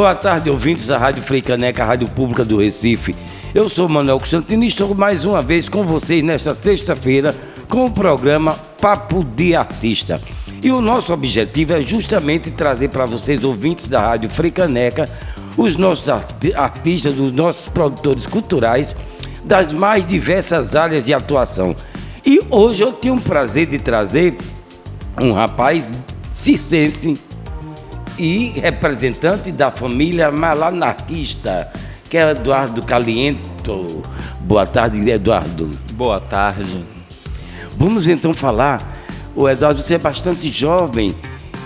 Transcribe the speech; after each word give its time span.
Boa 0.00 0.14
tarde, 0.14 0.48
ouvintes 0.48 0.86
da 0.86 0.96
Rádio 0.96 1.22
Freicaneca, 1.22 1.84
Rádio 1.84 2.08
Pública 2.08 2.42
do 2.42 2.56
Recife. 2.56 3.14
Eu 3.54 3.68
sou 3.68 3.86
Manuel 3.86 4.18
Constantino 4.18 4.64
e 4.64 4.66
estou 4.66 4.94
mais 4.94 5.26
uma 5.26 5.42
vez 5.42 5.68
com 5.68 5.84
vocês 5.84 6.24
nesta 6.24 6.54
sexta-feira 6.54 7.36
com 7.68 7.84
o 7.84 7.90
programa 7.90 8.54
Papo 8.80 9.22
de 9.22 9.54
Artista. 9.54 10.18
E 10.62 10.72
o 10.72 10.80
nosso 10.80 11.12
objetivo 11.12 11.74
é 11.74 11.82
justamente 11.82 12.50
trazer 12.50 12.88
para 12.88 13.04
vocês, 13.04 13.44
ouvintes 13.44 13.88
da 13.88 14.00
Rádio 14.00 14.30
Freicaneca, 14.30 15.06
os 15.54 15.76
nossos 15.76 16.08
artistas, 16.08 17.18
os 17.18 17.30
nossos 17.30 17.68
produtores 17.68 18.24
culturais 18.24 18.96
das 19.44 19.70
mais 19.70 20.08
diversas 20.08 20.74
áreas 20.74 21.04
de 21.04 21.12
atuação. 21.12 21.76
E 22.24 22.40
hoje 22.48 22.82
eu 22.82 22.94
tenho 22.94 23.16
o 23.16 23.20
prazer 23.20 23.66
de 23.66 23.78
trazer 23.78 24.38
um 25.18 25.30
rapaz 25.30 25.90
circense 26.32 27.20
e 28.20 28.50
representante 28.60 29.50
da 29.50 29.70
família 29.70 30.30
malanarquista, 30.30 31.72
que 32.10 32.18
é 32.18 32.32
Eduardo 32.32 32.82
Caliento. 32.82 34.02
Boa 34.40 34.66
tarde, 34.66 35.08
Eduardo. 35.08 35.70
Boa 35.94 36.20
tarde. 36.20 36.84
Vamos 37.78 38.08
então 38.08 38.34
falar. 38.34 38.98
O 39.34 39.48
Eduardo, 39.48 39.80
você 39.80 39.94
é 39.94 39.98
bastante 39.98 40.52
jovem 40.52 41.16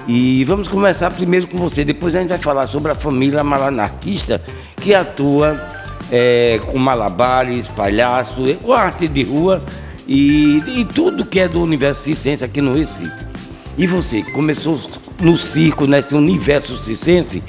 e 0.07 0.45
vamos 0.45 0.69
começar 0.69 1.11
primeiro 1.11 1.49
com 1.49 1.59
você. 1.59 1.85
Depois 1.85 2.15
a 2.15 2.21
gente 2.21 2.29
vai 2.29 2.39
falar 2.39 2.69
sobre 2.69 2.93
a 2.93 2.95
família 2.95 3.43
malanarquista 3.43 4.41
que 4.77 4.95
atua 4.95 5.61
é, 6.09 6.61
com 6.67 6.79
malabares, 6.79 7.67
palhaço, 7.67 8.55
com 8.63 8.73
arte 8.73 9.09
de 9.09 9.25
rua 9.25 9.61
e, 10.07 10.63
e 10.69 10.85
tudo 10.85 11.25
que 11.25 11.41
é 11.41 11.49
do 11.49 11.61
universo 11.61 12.05
circense 12.05 12.45
aqui 12.45 12.61
no 12.61 12.75
Recife. 12.75 13.34
E 13.77 13.87
você, 13.87 14.23
começou 14.23 14.81
no 15.21 15.37
circo, 15.37 15.87
nesse 15.87 16.15
universo 16.15 16.77
circense, 16.77 17.43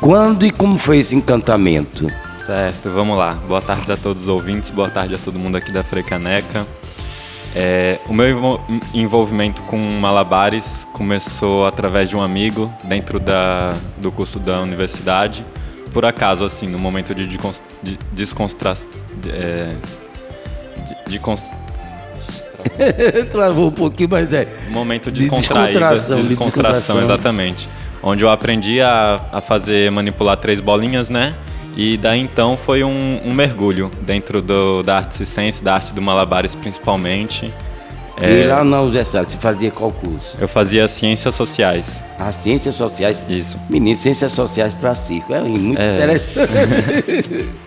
quando 0.00 0.46
e 0.46 0.50
como 0.50 0.78
foi 0.78 0.98
esse 0.98 1.16
encantamento? 1.16 2.08
Certo, 2.46 2.90
vamos 2.90 3.18
lá. 3.18 3.32
Boa 3.48 3.60
tarde 3.60 3.90
a 3.90 3.96
todos 3.96 4.22
os 4.22 4.28
ouvintes, 4.28 4.70
boa 4.70 4.88
tarde 4.88 5.14
a 5.14 5.18
todo 5.18 5.38
mundo 5.38 5.56
aqui 5.56 5.72
da 5.72 5.82
Frecaneca. 5.82 6.64
É, 7.56 7.98
o 8.08 8.12
meu 8.12 8.60
envolvimento 8.92 9.62
com 9.62 9.78
malabares 9.78 10.86
começou 10.92 11.66
através 11.66 12.08
de 12.08 12.16
um 12.16 12.20
amigo 12.20 12.72
dentro 12.84 13.18
da, 13.18 13.74
do 13.96 14.12
curso 14.12 14.38
da 14.38 14.60
universidade. 14.60 15.44
Por 15.92 16.04
acaso, 16.04 16.44
assim, 16.44 16.68
no 16.68 16.78
momento 16.78 17.14
de, 17.14 17.26
de, 17.26 17.38
de 17.82 17.98
descontração. 18.12 18.88
De, 19.20 19.30
é, 19.30 19.74
de, 21.06 21.12
de 21.12 21.18
const... 21.18 21.46
Travou 23.32 23.68
um 23.68 23.72
pouquinho, 23.72 24.08
mas 24.10 24.32
é. 24.32 24.46
Momento 24.70 25.10
descontraído. 25.10 25.72
De 25.72 25.78
descontração, 25.78 26.20
de 26.20 26.28
descontração, 26.28 27.02
exatamente. 27.02 27.68
Onde 28.02 28.24
eu 28.24 28.30
aprendi 28.30 28.80
a, 28.80 29.20
a 29.32 29.40
fazer 29.40 29.90
manipular 29.90 30.36
três 30.36 30.60
bolinhas, 30.60 31.08
né? 31.08 31.34
E 31.76 31.96
daí 31.96 32.20
então 32.20 32.56
foi 32.56 32.84
um, 32.84 33.20
um 33.24 33.32
mergulho 33.32 33.90
dentro 34.02 34.40
do, 34.40 34.82
da 34.82 34.98
arte 34.98 35.16
circense, 35.16 35.62
da 35.62 35.74
arte 35.74 35.92
do 35.92 36.00
malabares 36.00 36.54
principalmente. 36.54 37.52
E 38.20 38.42
é, 38.42 38.46
lá 38.46 38.62
na 38.62 38.80
universidade, 38.80 39.32
você 39.32 39.38
fazia 39.38 39.72
qual 39.72 39.90
curso? 39.90 40.36
Eu 40.38 40.46
fazia 40.46 40.86
Ciências 40.86 41.34
Sociais. 41.34 42.00
Ah, 42.16 42.30
Ciências 42.30 42.76
Sociais? 42.76 43.18
Isso. 43.28 43.58
Menino, 43.68 43.98
Ciências 43.98 44.30
Sociais 44.30 44.72
para 44.72 44.94
circo, 44.94 45.34
é 45.34 45.40
muito 45.40 45.80
é. 45.80 45.96
interessante. 45.96 47.48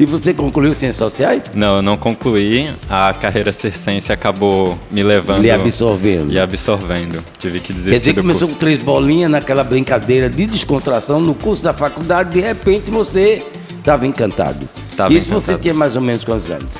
e 0.00 0.06
você 0.06 0.32
concluiu 0.32 0.72
Ciências 0.72 0.96
Sociais? 0.96 1.42
Não, 1.54 1.76
eu 1.76 1.82
não 1.82 1.94
concluí. 1.94 2.70
A 2.88 3.12
carreira 3.12 3.52
circense 3.52 4.10
acabou 4.10 4.78
me 4.90 5.02
levando... 5.02 5.44
E 5.44 5.50
absorvendo. 5.50 6.32
E 6.32 6.40
absorvendo. 6.40 7.22
Tive 7.38 7.60
que 7.60 7.70
desistir 7.70 7.90
Quer 7.90 7.98
dizer, 7.98 8.14
começou 8.14 8.48
curso. 8.48 8.54
com 8.54 8.58
três 8.58 8.82
bolinhas 8.82 9.30
naquela 9.30 9.62
brincadeira 9.62 10.30
de 10.30 10.46
descontração 10.46 11.20
no 11.20 11.34
curso 11.34 11.62
da 11.62 11.74
faculdade, 11.74 12.30
de 12.30 12.40
repente 12.40 12.90
você 12.90 13.44
estava 13.76 14.06
encantado. 14.06 14.66
Tava 14.96 15.12
Isso 15.12 15.26
encantado. 15.26 15.52
você 15.52 15.58
tinha 15.58 15.74
mais 15.74 15.94
ou 15.94 16.00
menos 16.00 16.24
quantos 16.24 16.50
anos? 16.50 16.78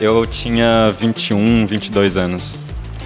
Eu 0.00 0.26
tinha 0.26 0.94
21, 0.98 1.66
22 1.66 2.16
anos. 2.16 2.56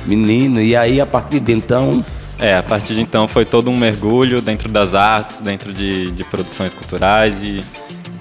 Menino, 0.07 0.61
e 0.61 0.77
aí 0.77 1.01
a 1.01 1.07
partir 1.07 1.41
de 1.41 1.53
então. 1.53 2.05
É, 2.39 2.57
a 2.57 2.63
partir 2.63 2.95
de 2.95 3.01
então 3.01 3.27
foi 3.27 3.45
todo 3.45 3.69
um 3.69 3.77
mergulho 3.77 4.41
dentro 4.41 4.69
das 4.69 4.95
artes, 4.95 5.41
dentro 5.41 5.73
de, 5.73 6.13
de 6.13 6.23
produções 6.23 6.73
culturais 6.73 7.35
e, 7.43 7.65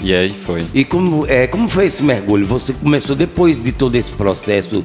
e 0.01 0.13
aí 0.13 0.29
foi. 0.29 0.66
E 0.73 0.83
como, 0.83 1.25
é, 1.28 1.47
como 1.47 1.67
foi 1.67 1.88
esse 1.88 2.03
mergulho? 2.03 2.45
Você 2.45 2.73
começou 2.73 3.16
depois 3.16 3.61
de 3.61 3.72
todo 3.72 3.95
esse 3.95 4.11
processo, 4.11 4.83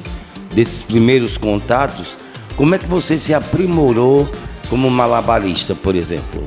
desses 0.53 0.83
primeiros 0.83 1.37
contatos, 1.37 2.17
como 2.55 2.75
é 2.75 2.77
que 2.77 2.87
você 2.87 3.17
se 3.17 3.33
aprimorou 3.33 4.29
como 4.69 4.89
malabarista, 4.89 5.75
por 5.75 5.95
exemplo? 5.95 6.45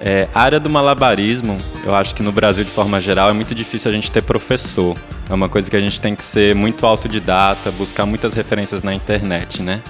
É, 0.00 0.28
a 0.32 0.42
área 0.42 0.60
do 0.60 0.70
malabarismo, 0.70 1.60
eu 1.84 1.94
acho 1.94 2.14
que 2.14 2.22
no 2.22 2.30
Brasil, 2.30 2.62
de 2.62 2.70
forma 2.70 3.00
geral, 3.00 3.30
é 3.30 3.32
muito 3.32 3.54
difícil 3.54 3.90
a 3.90 3.94
gente 3.94 4.12
ter 4.12 4.22
professor. 4.22 4.96
É 5.28 5.34
uma 5.34 5.48
coisa 5.48 5.68
que 5.68 5.76
a 5.76 5.80
gente 5.80 6.00
tem 6.00 6.14
que 6.14 6.22
ser 6.22 6.54
muito 6.54 6.86
autodidata, 6.86 7.70
buscar 7.72 8.06
muitas 8.06 8.32
referências 8.32 8.82
na 8.82 8.94
internet, 8.94 9.62
né? 9.62 9.82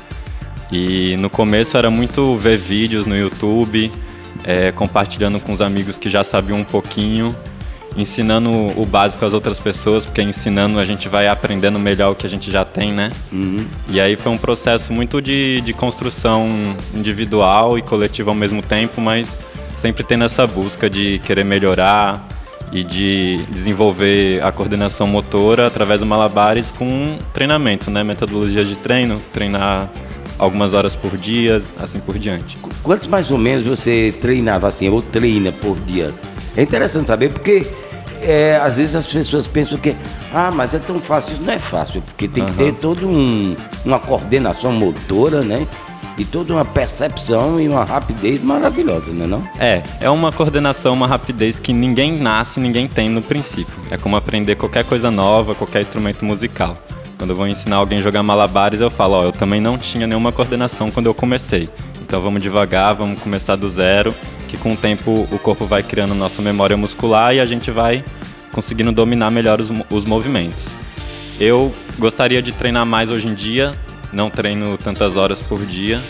E 0.73 1.17
no 1.19 1.31
começo 1.31 1.77
era 1.77 1.91
muito 1.91 2.37
ver 2.37 2.59
vídeos 2.59 3.07
no 3.07 3.17
YouTube, 3.17 3.93
é, 4.45 4.73
compartilhando 4.73 5.39
com 5.41 5.53
os 5.53 5.61
amigos 5.61 5.99
que 5.99 6.09
já 6.11 6.25
sabiam 6.25 6.59
um 6.59 6.65
pouquinho, 6.65 7.35
ensinando 8.01 8.51
o 8.81 8.87
básico 8.87 9.25
às 9.25 9.33
outras 9.33 9.59
pessoas, 9.59 10.07
porque 10.07 10.23
ensinando 10.23 10.79
a 10.79 10.85
gente 10.85 11.09
vai 11.09 11.27
aprendendo 11.27 11.79
melhor 11.79 12.13
o 12.13 12.15
que 12.15 12.27
a 12.27 12.31
gente 12.31 12.51
já 12.51 12.65
tem, 12.65 12.93
né? 12.93 13.11
Uhum. 13.33 13.67
E 13.89 14.01
aí 14.01 14.17
foi 14.17 14.31
um 14.31 14.39
processo 14.39 14.93
muito 14.93 15.21
de, 15.21 15.61
de 15.63 15.73
construção 15.73 16.49
individual 16.95 17.77
e 17.77 17.83
coletiva 17.83 18.31
ao 18.31 18.37
mesmo 18.37 18.63
tempo, 18.63 19.01
mas 19.01 19.41
sempre 19.77 20.05
tendo 20.05 20.25
essa 20.25 20.47
busca 20.47 20.89
de 20.89 21.19
querer 21.21 21.45
melhorar 21.45 22.27
e 22.71 22.85
de 22.85 23.45
desenvolver 23.51 24.43
a 24.43 24.53
coordenação 24.53 25.07
motora 25.07 25.67
através 25.67 26.01
do 26.01 26.07
malabares 26.07 26.71
com 26.71 27.19
treinamento, 27.33 27.91
né? 27.91 28.05
Metodologia 28.05 28.65
de 28.65 28.77
treino, 28.77 29.21
treinar 29.33 29.91
algumas 30.39 30.75
horas 30.75 30.95
por 30.95 31.17
dia, 31.17 31.61
assim 31.81 31.99
por 31.99 32.19
diante. 32.19 32.59
Quantos 32.83 33.09
mais 33.09 33.31
ou 33.31 33.39
menos 33.39 33.67
você 33.67 34.15
treinava 34.21 34.69
assim, 34.69 34.89
ou 34.89 35.03
treina 35.03 35.51
por 35.51 35.77
dia? 35.81 36.15
É 36.57 36.63
interessante 36.63 37.07
saber 37.07 37.33
porque 37.33 37.67
é, 38.23 38.61
às 38.63 38.77
vezes 38.77 38.97
as 38.97 39.07
pessoas 39.07 39.47
pensam 39.47 39.79
que, 39.79 39.95
ah, 40.33 40.51
mas 40.53 40.75
é 40.75 40.79
tão 40.79 40.99
fácil. 40.99 41.35
Isso 41.35 41.43
não 41.43 41.53
é 41.53 41.59
fácil, 41.59 42.03
porque 42.03 42.29
tem 42.29 42.45
que 42.45 42.53
ter 42.53 42.75
toda 42.75 43.07
um, 43.07 43.57
uma 43.85 43.99
coordenação 43.99 44.73
motora, 44.73 45.43
né? 45.43 45.67
E 46.17 46.25
toda 46.25 46.53
uma 46.53 46.65
percepção 46.65 47.61
e 47.61 47.69
uma 47.69 47.85
rapidez 47.85 48.43
maravilhosa, 48.43 49.13
não 49.13 49.25
é 49.25 49.29
não? 49.29 49.45
É, 49.61 49.83
é 50.01 50.11
uma 50.11 50.33
coordenação, 50.33 50.93
uma 50.93 51.07
rapidez 51.07 51.61
que 51.61 51.73
ninguém 51.73 52.19
nasce, 52.19 52.59
ninguém 52.59 52.89
tem 52.89 53.09
no 53.09 53.23
princípio. 53.23 53.75
É 53.89 53.97
como 53.97 54.17
aprender 54.17 54.57
qualquer 54.57 54.85
coisa 54.85 55.13
nova, 55.13 55.55
qualquer 55.55 55.81
instrumento 55.81 56.25
musical. 56.25 56.77
Quando 57.17 57.31
eu 57.31 57.37
vou 57.37 57.47
ensinar 57.47 57.77
alguém 57.77 57.99
a 57.99 58.03
jogar 58.03 58.23
malabares, 58.23 58.81
eu 58.81 58.91
falo, 58.91 59.15
ó, 59.15 59.25
eu 59.25 59.33
também 59.33 59.61
não 59.61 59.79
tinha 59.79 60.07
nenhuma 60.09 60.33
coordenação 60.33 60.91
quando 60.91 61.07
eu 61.07 61.15
comecei. 61.15 61.69
Então 62.01 62.21
vamos 62.21 62.43
devagar, 62.43 62.95
vamos 62.95 63.19
começar 63.21 63.55
do 63.55 63.69
zero, 63.69 64.15
que 64.49 64.57
com 64.57 64.73
o 64.73 64.77
tempo 64.77 65.29
o 65.31 65.39
corpo 65.39 65.67
vai 65.67 65.83
criando 65.83 66.15
nossa 66.15 66.43
memória 66.43 66.77
muscular 66.77 67.35
e 67.35 67.41
a 67.41 67.47
gente 67.47 67.71
vai 67.71 68.03
conseguindo 68.51 68.91
dominar 68.91 69.31
melhor 69.31 69.61
os, 69.61 69.71
os 69.91 70.05
movimentos. 70.05 70.75
Eu 71.39 71.73
gostaria 71.99 72.43
de 72.43 72.51
treinar 72.51 72.85
mais 72.85 73.11
hoje 73.11 73.29
em 73.29 73.35
dia, 73.35 73.73
não 74.13 74.31
treino 74.31 74.77
tantas 74.79 75.17
horas 75.17 75.43
por 75.43 75.65
dia. 75.65 76.01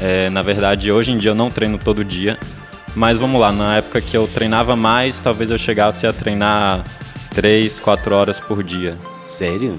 É, 0.00 0.30
na 0.30 0.40
verdade, 0.40 0.90
hoje 0.90 1.12
em 1.12 1.18
dia 1.18 1.32
eu 1.32 1.34
não 1.34 1.50
treino 1.50 1.76
todo 1.76 2.04
dia. 2.04 2.38
Mas 2.94 3.18
vamos 3.18 3.38
lá, 3.38 3.52
na 3.52 3.76
época 3.76 4.00
que 4.00 4.16
eu 4.16 4.26
treinava 4.26 4.74
mais, 4.74 5.20
talvez 5.20 5.50
eu 5.50 5.58
chegasse 5.58 6.06
a 6.06 6.12
treinar 6.14 6.82
3, 7.34 7.78
4 7.80 8.14
horas 8.14 8.40
por 8.40 8.62
dia. 8.62 8.96
Sério? 9.26 9.78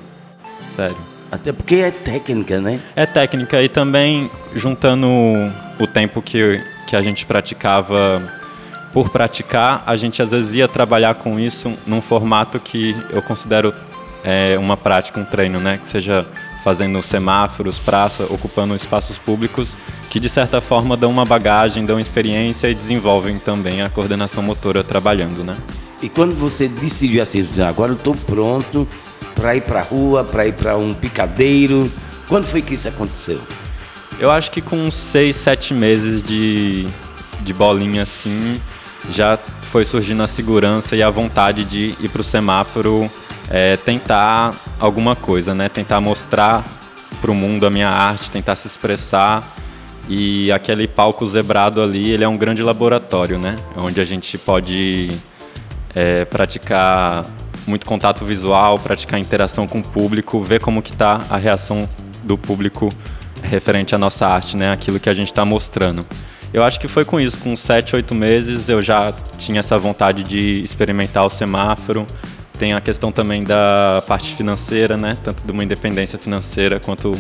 Sério. 0.76 0.98
Até 1.32 1.52
porque 1.52 1.76
é 1.76 1.90
técnica, 1.90 2.62
né? 2.62 2.80
É 2.96 3.06
técnica 3.06 3.62
e 3.64 3.68
também 3.68 4.30
juntando 4.54 5.08
o 5.80 5.88
tempo 5.88 6.22
que, 6.22 6.62
que 6.88 6.96
a 6.96 7.02
gente 7.02 7.26
praticava 7.26 8.24
por 8.94 9.10
praticar, 9.10 9.84
a 9.86 9.96
gente 9.96 10.22
às 10.22 10.32
vezes 10.32 10.56
ia 10.56 10.68
trabalhar 10.68 11.16
com 11.16 11.40
isso 11.40 11.78
num 11.86 12.02
formato 12.02 12.60
que 12.60 12.96
eu 13.12 13.22
considero 13.22 13.74
é, 14.24 14.58
uma 14.58 14.76
prática, 14.76 15.20
um 15.20 15.26
treino, 15.26 15.60
né? 15.60 15.78
Que 15.78 15.88
seja 15.88 16.26
fazendo 16.64 17.02
semáforos, 17.02 17.78
praça, 17.78 18.24
ocupando 18.24 18.76
espaços 18.76 19.18
públicos, 19.18 19.78
que 20.10 20.20
de 20.20 20.28
certa 20.28 20.60
forma 20.60 20.98
dão 20.98 21.12
uma 21.12 21.26
bagagem, 21.26 21.86
dão 21.86 22.00
experiência 22.00 22.70
e 22.70 22.74
desenvolvem 22.74 23.38
também 23.38 23.82
a 23.82 23.90
coordenação 23.90 24.42
motora 24.42 24.84
trabalhando, 24.84 25.44
né? 25.44 25.56
E 26.02 26.10
quando 26.10 26.36
você 26.36 26.68
decidiu 26.68 27.22
assim, 27.22 27.46
agora 27.68 27.92
eu 27.92 27.98
estou 27.98 28.16
pronto 28.16 28.88
para 29.36 29.56
ir 29.56 29.62
para 29.62 29.80
a 29.80 29.84
rua, 29.84 30.24
para 30.24 30.48
ir 30.48 30.54
para 30.54 30.76
um 30.76 30.94
picadeiro, 30.94 31.92
quando 32.28 32.46
foi 32.46 32.62
que 32.62 32.76
isso 32.76 32.88
aconteceu? 32.88 33.40
Eu 34.20 34.32
acho 34.32 34.50
que 34.50 34.62
com 34.62 34.90
seis, 34.90 35.36
sete 35.36 35.76
meses 35.76 36.24
de, 36.24 36.88
de 37.42 37.54
bolinha 37.54 38.02
assim, 38.02 38.60
já 39.10 39.38
foi 39.62 39.86
surgindo 39.86 40.24
a 40.24 40.28
segurança 40.28 40.96
e 40.96 41.04
a 41.04 41.10
vontade 41.10 41.64
de 41.64 41.96
ir 42.00 42.10
para 42.10 42.22
o 42.22 42.24
semáforo 42.24 43.12
é, 43.48 43.78
tentar 43.78 44.56
alguma 44.80 45.16
coisa, 45.16 45.54
né? 45.54 45.70
Tentar 45.70 46.02
mostrar 46.02 46.66
para 47.22 47.32
o 47.32 47.36
mundo 47.36 47.68
a 47.68 47.70
minha 47.70 47.90
arte, 47.90 48.30
tentar 48.30 48.56
se 48.56 48.68
expressar 48.68 49.44
E 50.10 50.52
aquele 50.52 50.88
palco 50.88 51.26
zebrado 51.26 51.82
ali, 51.82 52.10
ele 52.12 52.24
é 52.24 52.28
um 52.28 52.38
grande 52.38 52.64
laboratório, 52.64 53.38
né? 53.38 53.58
Onde 53.76 54.02
a 54.02 54.06
gente 54.06 54.38
pode 54.38 55.12
é, 55.94 56.26
praticar 56.26 57.26
muito 57.68 57.86
contato 57.86 58.26
visual, 58.26 58.80
praticar 58.80 59.20
interação 59.20 59.68
com 59.68 59.80
o 59.80 59.84
público, 59.84 60.42
ver 60.42 60.62
como 60.62 60.82
que 60.82 60.94
está 60.94 61.26
a 61.30 61.38
reação 61.38 61.88
do 62.24 62.38
público 62.38 62.90
referente 63.48 63.96
à 63.96 63.98
nossa 63.98 64.28
arte, 64.28 64.56
né? 64.56 64.72
Aquilo 64.72 65.00
que 65.00 65.10
a 65.10 65.14
gente 65.14 65.32
está 65.32 65.44
mostrando. 65.44 66.06
Eu 66.54 66.64
acho 66.64 66.80
que 66.80 66.88
foi 66.88 67.04
com 67.04 67.20
isso, 67.20 67.40
com 67.40 67.56
7, 67.56 67.96
8 67.96 68.16
meses 68.16 68.70
eu 68.70 68.82
já 68.82 69.14
tinha 69.38 69.60
essa 69.60 69.78
vontade 69.78 70.24
de 70.24 70.64
experimentar 70.64 71.26
o 71.26 71.30
semáforo. 71.30 72.06
Tem 72.58 72.74
a 72.74 72.82
questão 72.82 73.12
também 73.12 73.44
da 73.44 74.04
parte 74.08 74.34
financeira, 74.36 74.98
né? 74.98 75.18
Tanto 75.24 75.46
de 75.46 75.52
uma 75.52 75.64
independência 75.64 76.18
financeira 76.18 76.80
quanto 76.80 77.16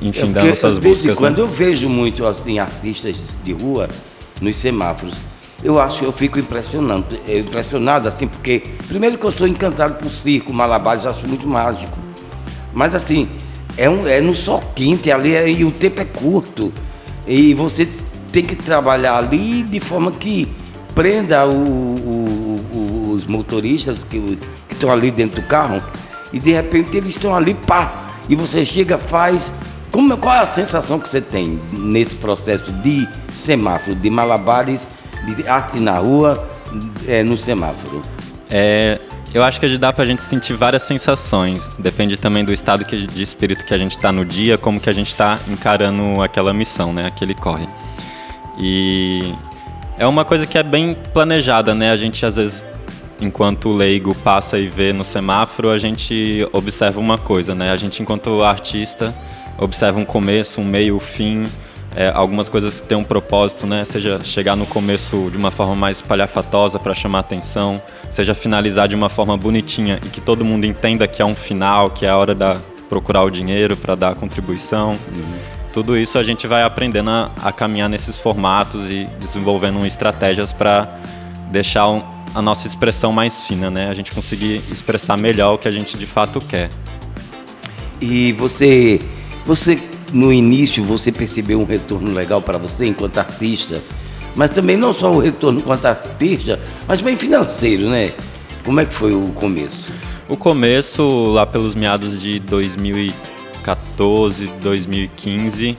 enfim, 0.00 0.30
é 0.30 0.32
das 0.32 0.44
nossas 0.44 0.78
buscas. 0.78 1.18
Quando 1.18 1.38
né? 1.38 1.42
eu 1.42 1.48
vejo 1.48 1.88
muito 1.88 2.26
assim 2.26 2.58
artistas 2.58 3.16
de 3.42 3.52
rua 3.52 3.88
nos 4.40 4.56
semáforos, 4.56 5.16
eu 5.62 5.80
acho, 5.80 6.04
eu 6.04 6.12
fico 6.12 6.38
impressionado, 6.38 7.06
é, 7.26 7.38
impressionado 7.38 8.06
assim, 8.06 8.26
porque 8.26 8.62
primeiro 8.86 9.16
que 9.16 9.24
eu 9.24 9.32
sou 9.32 9.48
encantado 9.48 9.94
por 9.94 10.10
circo, 10.10 10.52
malabares, 10.52 11.04
eu 11.04 11.10
acho 11.10 11.26
muito 11.26 11.46
mágico. 11.46 11.98
Mas 12.74 12.94
assim, 12.94 13.28
é, 13.76 13.88
um, 13.88 14.06
é 14.06 14.20
no 14.20 14.34
só 14.34 14.58
quinte 14.74 15.10
ali 15.10 15.34
é, 15.34 15.48
e 15.48 15.64
o 15.64 15.70
tempo 15.70 16.00
é 16.00 16.04
curto. 16.04 16.72
E 17.26 17.54
você 17.54 17.88
tem 18.32 18.44
que 18.44 18.56
trabalhar 18.56 19.16
ali 19.16 19.62
de 19.62 19.80
forma 19.80 20.10
que 20.10 20.48
prenda 20.94 21.46
o, 21.46 21.54
o, 21.54 22.60
o, 22.72 23.10
os 23.12 23.26
motoristas 23.26 24.04
que 24.04 24.38
estão 24.70 24.92
ali 24.92 25.10
dentro 25.10 25.40
do 25.40 25.46
carro 25.46 25.82
e 26.32 26.38
de 26.38 26.52
repente 26.52 26.96
eles 26.96 27.10
estão 27.10 27.34
ali, 27.34 27.54
pá, 27.54 28.08
e 28.28 28.34
você 28.34 28.64
chega, 28.64 28.98
faz, 28.98 29.52
como, 29.90 30.16
qual 30.16 30.34
é 30.34 30.38
a 30.40 30.46
sensação 30.46 30.98
que 30.98 31.08
você 31.08 31.20
tem 31.20 31.60
nesse 31.72 32.16
processo 32.16 32.72
de 32.72 33.08
semáforo, 33.32 33.94
de 33.94 34.10
malabares, 34.10 34.86
de 35.26 35.46
arte 35.46 35.78
na 35.78 35.98
rua, 35.98 36.44
é, 37.06 37.22
no 37.22 37.36
semáforo? 37.36 38.02
É, 38.50 38.98
eu 39.34 39.42
acho 39.42 39.58
que 39.58 39.76
dá 39.76 39.92
pra 39.92 40.06
gente 40.06 40.22
sentir 40.22 40.54
várias 40.54 40.84
sensações. 40.84 41.68
Depende 41.76 42.16
também 42.16 42.44
do 42.44 42.52
estado 42.52 42.84
que, 42.84 43.04
de 43.04 43.20
espírito 43.20 43.64
que 43.66 43.74
a 43.74 43.78
gente 43.78 43.96
está 43.96 44.12
no 44.12 44.24
dia, 44.24 44.56
como 44.56 44.78
que 44.78 44.88
a 44.88 44.92
gente 44.92 45.08
está 45.08 45.40
encarando 45.48 46.22
aquela 46.22 46.54
missão, 46.54 46.92
né? 46.92 47.06
Aquele 47.06 47.34
corre. 47.34 47.66
E 48.56 49.34
é 49.98 50.06
uma 50.06 50.24
coisa 50.24 50.46
que 50.46 50.56
é 50.56 50.62
bem 50.62 50.96
planejada, 51.12 51.74
né? 51.74 51.90
A 51.90 51.96
gente 51.96 52.24
às 52.24 52.36
vezes, 52.36 52.64
enquanto 53.20 53.72
leigo 53.72 54.14
passa 54.14 54.56
e 54.56 54.68
vê 54.68 54.92
no 54.92 55.02
semáforo, 55.02 55.70
a 55.70 55.78
gente 55.78 56.48
observa 56.52 57.00
uma 57.00 57.18
coisa, 57.18 57.56
né? 57.56 57.72
A 57.72 57.76
gente 57.76 58.00
enquanto 58.00 58.44
artista 58.44 59.12
observa 59.58 59.98
um 59.98 60.04
começo, 60.04 60.60
um 60.60 60.64
meio, 60.64 60.94
um 60.94 61.00
fim, 61.00 61.44
é, 61.96 62.10
algumas 62.12 62.48
coisas 62.48 62.80
que 62.80 62.88
têm 62.88 62.98
um 62.98 63.04
propósito, 63.04 63.66
né? 63.66 63.84
Seja 63.84 64.20
chegar 64.22 64.56
no 64.56 64.66
começo 64.66 65.30
de 65.30 65.36
uma 65.36 65.50
forma 65.50 65.74
mais 65.74 66.02
palhafatosa 66.02 66.78
para 66.78 66.92
chamar 66.92 67.20
atenção, 67.20 67.80
seja 68.10 68.34
finalizar 68.34 68.88
de 68.88 68.94
uma 68.94 69.08
forma 69.08 69.36
bonitinha 69.36 70.00
e 70.04 70.08
que 70.08 70.20
todo 70.20 70.44
mundo 70.44 70.64
entenda 70.64 71.06
que 71.06 71.22
é 71.22 71.24
um 71.24 71.34
final, 71.34 71.90
que 71.90 72.04
é 72.04 72.10
a 72.10 72.16
hora 72.16 72.34
da 72.34 72.56
procurar 72.88 73.22
o 73.22 73.30
dinheiro 73.30 73.76
para 73.76 73.94
dar 73.94 74.10
a 74.10 74.14
contribuição. 74.14 74.90
Uhum. 74.90 75.34
Tudo 75.72 75.96
isso 75.96 76.18
a 76.18 76.22
gente 76.22 76.46
vai 76.46 76.62
aprendendo 76.62 77.10
a, 77.10 77.30
a, 77.42 77.52
caminhar 77.52 77.88
nesses 77.88 78.16
formatos 78.18 78.90
e 78.90 79.08
desenvolvendo 79.18 79.84
estratégias 79.84 80.52
para 80.52 80.88
deixar 81.50 81.88
um, 81.88 82.02
a 82.34 82.42
nossa 82.42 82.66
expressão 82.66 83.10
mais 83.10 83.40
fina, 83.40 83.70
né? 83.70 83.88
A 83.88 83.94
gente 83.94 84.12
conseguir 84.12 84.62
expressar 84.70 85.16
melhor 85.16 85.54
o 85.54 85.58
que 85.58 85.66
a 85.66 85.72
gente 85.72 85.96
de 85.96 86.06
fato 86.06 86.40
quer. 86.40 86.70
E 88.00 88.32
você 88.32 89.00
você, 89.46 89.78
no 90.14 90.32
início, 90.32 90.82
você 90.84 91.10
percebeu 91.10 91.60
um 91.60 91.64
retorno 91.64 92.14
legal 92.14 92.40
para 92.40 92.56
você 92.56 92.86
enquanto 92.86 93.18
artista, 93.18 93.82
mas 94.36 94.52
também 94.52 94.76
não 94.76 94.94
só 94.94 95.10
o 95.10 95.18
retorno 95.18 95.58
enquanto 95.58 95.86
artista, 95.86 96.60
mas 96.86 97.00
bem 97.00 97.18
financeiro, 97.18 97.90
né? 97.90 98.12
Como 98.64 98.78
é 98.78 98.84
que 98.84 98.94
foi 98.94 99.12
o 99.12 99.32
começo? 99.34 99.92
O 100.28 100.36
começo, 100.36 101.32
lá 101.32 101.44
pelos 101.44 101.74
meados 101.74 102.22
de 102.22 102.38
2014, 102.38 104.46
2015, 104.62 105.76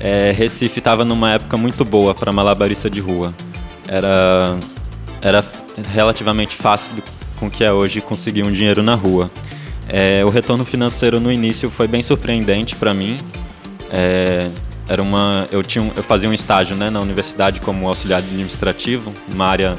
é, 0.00 0.32
Recife 0.32 0.80
estava 0.80 1.04
numa 1.04 1.34
época 1.34 1.56
muito 1.56 1.84
boa 1.84 2.12
para 2.12 2.32
malabarista 2.32 2.90
de 2.90 3.00
rua. 3.00 3.32
Era, 3.86 4.58
era 5.22 5.44
relativamente 5.92 6.56
fácil 6.56 6.92
com 7.38 7.48
que 7.48 7.62
é 7.62 7.72
hoje 7.72 8.00
conseguir 8.00 8.42
um 8.42 8.50
dinheiro 8.50 8.82
na 8.82 8.96
rua. 8.96 9.30
É, 9.88 10.24
o 10.24 10.28
retorno 10.28 10.64
financeiro 10.64 11.20
no 11.20 11.30
início 11.30 11.70
foi 11.70 11.86
bem 11.86 12.02
surpreendente 12.02 12.74
para 12.74 12.92
mim. 12.92 13.20
É, 13.90 14.48
era 14.88 15.02
uma, 15.02 15.46
eu, 15.50 15.62
tinha, 15.62 15.90
eu 15.96 16.02
fazia 16.02 16.28
um 16.28 16.32
estágio 16.32 16.76
né, 16.76 16.90
na 16.90 17.00
universidade 17.00 17.60
como 17.60 17.88
auxiliar 17.88 18.20
administrativo, 18.20 19.12
uma 19.32 19.46
área 19.46 19.74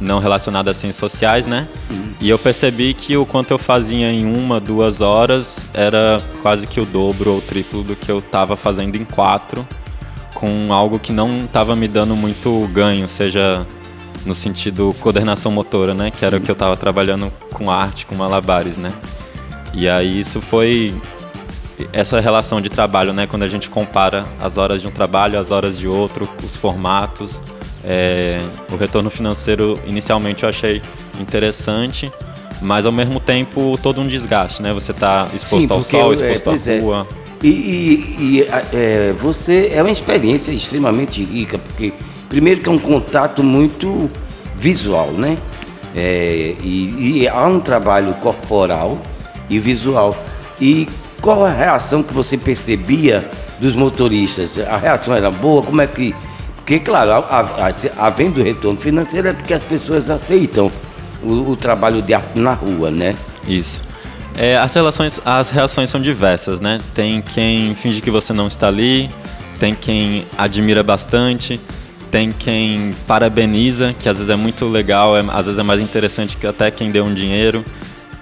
não 0.00 0.18
relacionada 0.18 0.70
a 0.70 0.74
ciências 0.74 0.96
sociais, 0.96 1.46
né? 1.46 1.68
Uhum. 1.90 2.14
E 2.20 2.28
eu 2.28 2.38
percebi 2.38 2.94
que 2.94 3.16
o 3.16 3.24
quanto 3.24 3.50
eu 3.50 3.58
fazia 3.58 4.10
em 4.10 4.24
uma, 4.24 4.58
duas 4.60 5.00
horas 5.00 5.68
era 5.72 6.22
quase 6.42 6.66
que 6.66 6.80
o 6.80 6.84
dobro 6.84 7.30
ou 7.30 7.38
o 7.38 7.42
triplo 7.42 7.82
do 7.82 7.94
que 7.94 8.10
eu 8.10 8.18
estava 8.18 8.56
fazendo 8.56 8.96
em 8.96 9.04
quatro, 9.04 9.66
com 10.34 10.72
algo 10.72 10.98
que 10.98 11.12
não 11.12 11.44
estava 11.44 11.76
me 11.76 11.86
dando 11.86 12.16
muito 12.16 12.68
ganho, 12.72 13.08
seja 13.08 13.66
no 14.26 14.34
sentido 14.34 14.94
coordenação 15.00 15.52
motora, 15.52 15.94
né? 15.94 16.10
Que 16.10 16.24
era 16.24 16.36
o 16.36 16.40
que 16.40 16.50
eu 16.50 16.54
estava 16.54 16.76
trabalhando 16.76 17.32
com 17.52 17.70
arte, 17.70 18.06
com 18.06 18.14
malabares, 18.14 18.78
né? 18.78 18.92
E 19.72 19.88
aí 19.88 20.20
isso 20.20 20.40
foi 20.40 20.94
essa 21.92 22.20
relação 22.20 22.60
de 22.60 22.68
trabalho, 22.68 23.12
né? 23.12 23.26
Quando 23.26 23.42
a 23.42 23.48
gente 23.48 23.68
compara 23.68 24.24
as 24.40 24.58
horas 24.58 24.80
de 24.82 24.88
um 24.88 24.90
trabalho, 24.90 25.38
as 25.38 25.50
horas 25.50 25.78
de 25.78 25.88
outro, 25.88 26.28
os 26.42 26.56
formatos, 26.56 27.40
é, 27.84 28.40
o 28.72 28.76
retorno 28.76 29.10
financeiro 29.10 29.78
inicialmente 29.84 30.44
eu 30.44 30.48
achei 30.48 30.80
interessante, 31.20 32.10
mas 32.62 32.86
ao 32.86 32.92
mesmo 32.92 33.20
tempo 33.20 33.78
todo 33.82 34.00
um 34.00 34.06
desgaste, 34.06 34.62
né? 34.62 34.72
Você 34.72 34.92
está 34.92 35.28
exposto 35.34 35.66
Sim, 35.68 35.72
ao 35.72 35.80
sol, 35.82 36.14
eu, 36.14 36.32
exposto 36.32 36.68
é, 36.68 36.78
à 36.78 36.80
rua. 36.80 37.06
É. 37.10 37.46
E, 37.46 37.48
e, 37.48 38.38
e 38.38 38.48
é, 38.72 39.12
você 39.18 39.70
é 39.74 39.82
uma 39.82 39.90
experiência 39.90 40.50
extremamente 40.50 41.22
rica, 41.22 41.58
porque 41.58 41.92
Primeiro 42.34 42.60
que 42.60 42.68
é 42.68 42.72
um 42.72 42.78
contato 42.78 43.44
muito 43.44 44.10
visual, 44.56 45.12
né? 45.12 45.38
É, 45.94 46.56
e, 46.60 47.20
e, 47.20 47.28
há 47.28 47.46
um 47.46 47.60
trabalho 47.60 48.12
corporal 48.14 49.00
e 49.48 49.58
visual. 49.60 50.16
E 50.60 50.88
qual 51.24 51.42
a 51.42 51.50
reação 51.50 52.02
que 52.02 52.12
você 52.12 52.36
percebia 52.36 53.26
dos 53.58 53.74
motoristas? 53.74 54.58
A 54.58 54.76
reação 54.76 55.14
era 55.14 55.30
boa? 55.30 55.62
Como 55.62 55.80
é 55.80 55.86
que. 55.86 56.14
Porque, 56.56 56.78
claro, 56.78 57.24
havendo 57.96 58.42
retorno 58.42 58.78
financeiro 58.78 59.28
é 59.28 59.32
porque 59.32 59.54
as 59.54 59.62
pessoas 59.62 60.10
aceitam 60.10 60.70
o, 61.22 61.52
o 61.52 61.56
trabalho 61.56 62.02
de 62.02 62.12
arte 62.12 62.38
na 62.38 62.52
rua, 62.52 62.90
né? 62.90 63.14
Isso. 63.48 63.82
É, 64.36 64.58
as, 64.58 64.74
relações, 64.74 65.18
as 65.24 65.48
reações 65.48 65.88
são 65.88 65.98
diversas, 65.98 66.60
né? 66.60 66.78
Tem 66.94 67.22
quem 67.22 67.72
finge 67.72 68.02
que 68.02 68.10
você 68.10 68.34
não 68.34 68.46
está 68.46 68.68
ali, 68.68 69.08
tem 69.58 69.74
quem 69.74 70.26
admira 70.36 70.82
bastante, 70.82 71.58
tem 72.10 72.32
quem 72.32 72.94
parabeniza, 73.06 73.94
que 73.98 74.10
às 74.10 74.18
vezes 74.18 74.30
é 74.30 74.36
muito 74.36 74.66
legal, 74.66 75.16
é, 75.16 75.24
às 75.28 75.46
vezes 75.46 75.58
é 75.58 75.62
mais 75.62 75.80
interessante 75.80 76.36
que 76.36 76.46
até 76.46 76.70
quem 76.70 76.90
deu 76.90 77.06
um 77.06 77.14
dinheiro. 77.14 77.64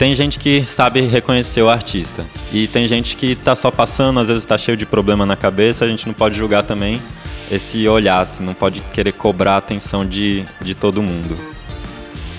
Tem 0.02 0.16
gente 0.16 0.36
que 0.36 0.64
sabe 0.64 1.02
reconhecer 1.02 1.62
o 1.62 1.68
artista. 1.68 2.26
E 2.52 2.66
tem 2.66 2.88
gente 2.88 3.16
que 3.16 3.34
está 3.34 3.54
só 3.54 3.70
passando, 3.70 4.18
às 4.18 4.26
vezes 4.26 4.42
está 4.42 4.58
cheio 4.58 4.76
de 4.76 4.84
problema 4.84 5.24
na 5.24 5.36
cabeça, 5.36 5.84
a 5.84 5.88
gente 5.88 6.08
não 6.08 6.12
pode 6.12 6.36
julgar 6.36 6.64
também 6.64 7.00
esse 7.48 7.86
olhar, 7.86 8.18
assim, 8.18 8.42
não 8.42 8.52
pode 8.52 8.80
querer 8.80 9.12
cobrar 9.12 9.52
a 9.52 9.56
atenção 9.58 10.04
de, 10.04 10.44
de 10.60 10.74
todo 10.74 11.00
mundo. 11.00 11.38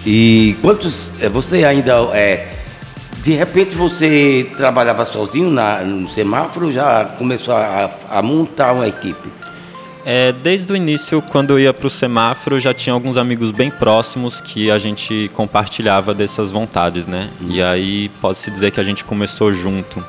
E 0.06 0.58
quantos. 0.62 1.14
É, 1.22 1.30
você 1.30 1.64
ainda. 1.64 1.94
É, 2.12 2.54
de 3.20 3.32
repente 3.32 3.76
você 3.76 4.52
trabalhava 4.58 5.06
sozinho 5.06 5.50
na, 5.50 5.80
no 5.86 6.10
semáforo, 6.10 6.70
já 6.70 7.06
começou 7.18 7.56
a, 7.56 7.90
a 8.10 8.22
montar 8.22 8.74
uma 8.74 8.90
equipe? 8.90 9.30
É, 10.06 10.34
desde 10.34 10.72
o 10.74 10.76
início, 10.76 11.22
quando 11.22 11.52
eu 11.52 11.60
ia 11.60 11.74
para 11.74 11.88
o 11.88 11.90
semáforo, 11.90 12.60
já 12.60 12.74
tinha 12.74 12.94
alguns 12.94 13.16
amigos 13.16 13.52
bem 13.52 13.72
próximos 13.72 14.42
que 14.42 14.70
a 14.70 14.78
gente 14.78 15.32
compartilhava 15.34 16.14
dessas 16.14 16.52
vontades, 16.52 17.08
né? 17.08 17.30
E 17.40 17.62
aí 17.62 18.10
pode-se 18.22 18.52
dizer 18.52 18.72
que 18.72 18.82
a 18.82 18.84
gente 18.84 19.06
começou 19.06 19.54
junto, 19.54 20.06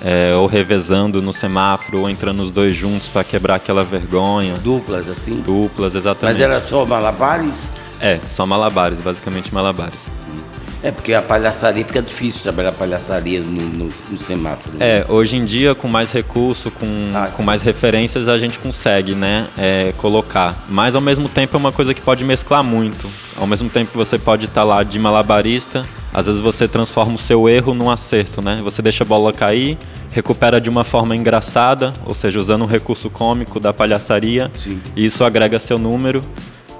é, 0.00 0.32
ou 0.36 0.46
revezando 0.46 1.20
no 1.20 1.32
semáforo, 1.32 2.02
ou 2.02 2.10
entrando 2.10 2.40
os 2.40 2.52
dois 2.52 2.76
juntos 2.76 3.08
para 3.08 3.24
quebrar 3.24 3.56
aquela 3.56 3.82
vergonha. 3.84 4.54
Duplas, 4.54 5.08
assim? 5.08 5.40
Duplas, 5.40 5.96
exatamente. 5.96 6.36
Mas 6.36 6.40
era 6.40 6.60
só 6.60 6.86
malabares? 6.86 7.68
É, 8.00 8.20
só 8.26 8.46
malabares, 8.46 9.00
basicamente 9.00 9.52
malabares. 9.52 10.10
É, 10.82 10.90
porque 10.90 11.14
a 11.14 11.22
palhaçaria 11.22 11.84
fica 11.84 12.02
difícil 12.02 12.42
trabalhar 12.42 12.72
palhaçaria 12.72 13.40
no, 13.40 13.62
no, 13.62 13.92
no 14.10 14.18
semáforo. 14.18 14.78
Né? 14.78 14.98
É, 14.98 15.06
hoje 15.08 15.36
em 15.36 15.44
dia, 15.44 15.74
com 15.74 15.86
mais 15.86 16.10
recurso, 16.10 16.70
com, 16.70 16.86
ah, 17.14 17.28
com 17.28 17.42
mais 17.42 17.62
referências, 17.62 18.28
a 18.28 18.36
gente 18.36 18.58
consegue, 18.58 19.14
né, 19.14 19.48
é, 19.56 19.92
colocar. 19.96 20.64
Mas, 20.68 20.94
ao 20.94 21.00
mesmo 21.00 21.28
tempo, 21.28 21.56
é 21.56 21.58
uma 21.58 21.72
coisa 21.72 21.94
que 21.94 22.00
pode 22.00 22.24
mesclar 22.24 22.64
muito. 22.64 23.08
Ao 23.36 23.46
mesmo 23.46 23.70
tempo 23.70 23.90
que 23.90 23.96
você 23.96 24.18
pode 24.18 24.46
estar 24.46 24.62
tá 24.62 24.64
lá 24.64 24.82
de 24.82 24.98
malabarista, 24.98 25.84
às 26.12 26.26
vezes 26.26 26.40
você 26.40 26.66
transforma 26.66 27.14
o 27.14 27.18
seu 27.18 27.48
erro 27.48 27.74
num 27.74 27.88
acerto, 27.88 28.42
né? 28.42 28.60
Você 28.62 28.82
deixa 28.82 29.04
a 29.04 29.06
bola 29.06 29.32
cair 29.32 29.78
recupera 30.12 30.60
de 30.60 30.68
uma 30.68 30.84
forma 30.84 31.16
engraçada, 31.16 31.92
ou 32.04 32.14
seja, 32.14 32.38
usando 32.38 32.62
um 32.62 32.66
recurso 32.66 33.10
cômico 33.10 33.58
da 33.58 33.72
palhaçaria. 33.72 34.52
Sim. 34.58 34.80
E 34.94 35.06
isso 35.06 35.24
agrega 35.24 35.58
seu 35.58 35.78
número 35.78 36.20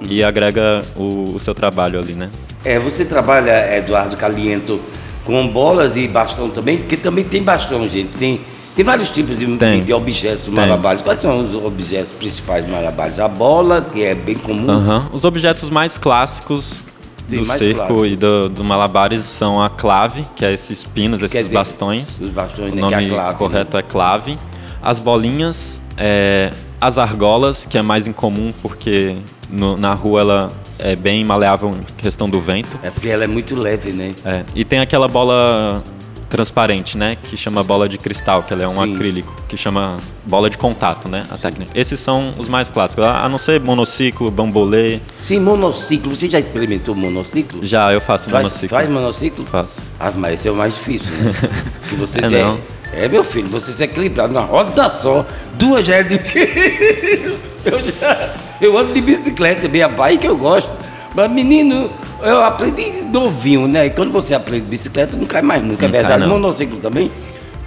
e 0.03 0.23
agrega 0.23 0.83
o, 0.95 1.35
o 1.35 1.41
seu 1.41 1.55
trabalho 1.55 1.99
ali, 1.99 2.13
né? 2.13 2.31
É, 2.65 2.79
você 2.79 3.05
trabalha, 3.05 3.77
Eduardo 3.77 4.17
Caliento, 4.17 4.81
com 5.25 5.47
bolas 5.49 5.97
e 5.97 6.07
bastão 6.07 6.49
também? 6.49 6.79
Porque 6.79 6.97
também 6.97 7.25
tem 7.25 7.43
bastão, 7.43 7.89
gente. 7.89 8.17
Tem, 8.17 8.41
tem 8.77 8.85
vários 8.85 9.09
tipos 9.11 9.39
de, 9.39 9.47
Tem. 9.57 9.83
de 9.83 9.93
objetos 9.93 10.45
Tem. 10.45 10.55
malabares. 10.55 11.03
Quais 11.03 11.21
são 11.21 11.45
os 11.45 11.55
objetos 11.55 12.15
principais 12.15 12.65
de 12.65 12.71
malabares? 12.71 13.19
A 13.19 13.29
bola, 13.29 13.81
que 13.93 14.03
é 14.03 14.15
bem 14.15 14.37
comum. 14.37 14.71
Aham. 14.71 15.09
Os 15.13 15.25
objetos 15.25 15.69
mais 15.71 15.99
clássicos 15.99 16.85
Sim, 17.27 17.37
do 17.39 17.47
mais 17.47 17.59
circo 17.59 17.77
clássicos. 17.87 18.13
e 18.13 18.17
do, 18.17 18.49
do 18.49 18.65
malabares 18.65 19.25
são 19.25 19.61
a 19.63 19.69
clave, 19.69 20.25
que 20.37 20.45
é 20.45 20.53
esses 20.53 20.85
pinos, 20.85 21.23
esses 21.23 21.37
dizer, 21.45 21.53
bastões. 21.55 22.21
os 22.21 22.29
bastões, 22.31 22.73
o 22.73 22.77
né, 22.77 22.81
nome 22.81 22.97
que 22.97 23.05
é 23.05 23.09
clave, 23.09 23.39
correto 23.39 23.77
é 23.77 23.83
clave. 23.83 24.37
As 24.81 24.99
bolinhas, 24.99 25.81
é, 25.97 26.51
as 26.81 26.99
argolas, 26.99 27.67
que 27.67 27.79
é 27.79 27.83
mais 27.83 28.07
incomum 28.07 28.53
porque 28.63 29.17
no- 29.51 29.77
na 29.77 29.95
rua 29.95 30.21
ela 30.21 30.49
é 30.83 30.97
bem 30.97 31.25
maleável 31.25 31.71
em 31.71 31.83
questão 31.97 32.29
do 32.29 32.41
vento. 32.41 32.79
É 32.83 32.91
porque 32.91 33.09
ela 33.09 33.25
é 33.25 33.27
muito 33.27 33.59
leve, 33.59 33.93
né? 33.93 34.15
É, 34.25 34.45
E 34.55 34.65
tem 34.65 34.81
aquela 34.81 35.09
bola 35.09 35.83
transparente, 36.29 36.97
né? 36.97 37.17
Que 37.21 37.37
chama 37.37 37.63
bola 37.63 37.87
de 37.89 37.99
cristal, 37.99 38.43
que 38.43 38.55
ela 38.55 38.63
é 38.63 38.69
um 38.69 38.83
Sim. 38.83 38.95
acrílico, 38.95 39.35
que 39.47 39.55
chama 39.57 39.99
bola 40.25 40.49
de 40.49 40.57
contato, 40.57 41.07
né? 41.09 41.27
A 41.31 41.37
técnica. 41.37 41.71
Esses 41.75 42.01
são 42.01 42.33
os 42.39 42.49
mais 42.49 42.71
clássicos. 42.71 43.05
A 43.05 43.29
não 43.29 43.37
ser 43.39 43.61
monociclo, 43.61 44.31
bambolê. 44.31 44.99
Sim, 45.21 45.41
monociclo. 45.41 46.15
Você 46.17 46.31
já 46.31 46.39
experimentou 46.41 46.95
monociclo? 46.95 47.63
Já 47.63 47.93
eu 47.93 48.01
faço 48.01 48.31
Faz, 48.31 48.45
monociclo. 48.45 48.69
faz 48.71 48.91
monociclo? 48.91 49.45
Faço. 49.47 49.81
Ah, 50.01 50.11
mas 50.15 50.35
esse 50.35 50.49
é 50.49 50.51
o 50.51 50.57
mais 50.57 50.75
difícil, 50.75 51.13
né? 51.19 51.35
que 51.89 51.95
você 51.97 52.19
É, 52.21 53.01
é, 53.01 53.05
é, 53.05 53.09
meu 53.09 53.23
filho, 53.23 53.49
você 53.49 53.71
se 53.71 53.85
equilibrar 53.85 54.27
numa 54.27 54.41
roda 54.41 54.89
só, 54.89 55.27
duas 55.59 55.87
já 55.87 55.97
é 55.97 56.03
de... 56.03 56.19
eu, 57.65 57.81
já, 57.81 58.35
eu 58.61 58.79
ando 58.79 58.93
de 58.95 59.01
bicicleta, 59.01 59.69
minha 59.69 59.89
bike 59.89 60.27
eu 60.27 60.37
gosto. 60.37 60.71
Mas, 61.15 61.31
menino, 61.31 61.91
eu 62.23 62.43
aprendi 62.43 63.03
novinho, 63.13 63.69
né? 63.69 63.87
E 63.87 63.91
quando 63.91 64.11
você 64.11 64.35
aprende 64.35 64.67
bicicleta, 64.67 65.17
não 65.17 65.27
cai 65.27 65.43
mais 65.43 65.63
nunca, 65.63 65.85
é 65.85 65.89
Não 65.89 65.93
cai, 65.93 66.01
verdade. 66.03 66.21
não. 66.23 66.29
Monociclo 66.31 66.79
também? 66.81 67.11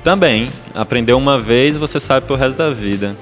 Também. 0.04 0.50
Aprendeu 0.74 1.18
uma 1.18 1.40
vez, 1.40 1.78
você 1.78 2.00
sabe 2.00 2.26
pro 2.26 2.36
resto 2.36 2.58
da 2.58 2.70
vida. 2.72 3.16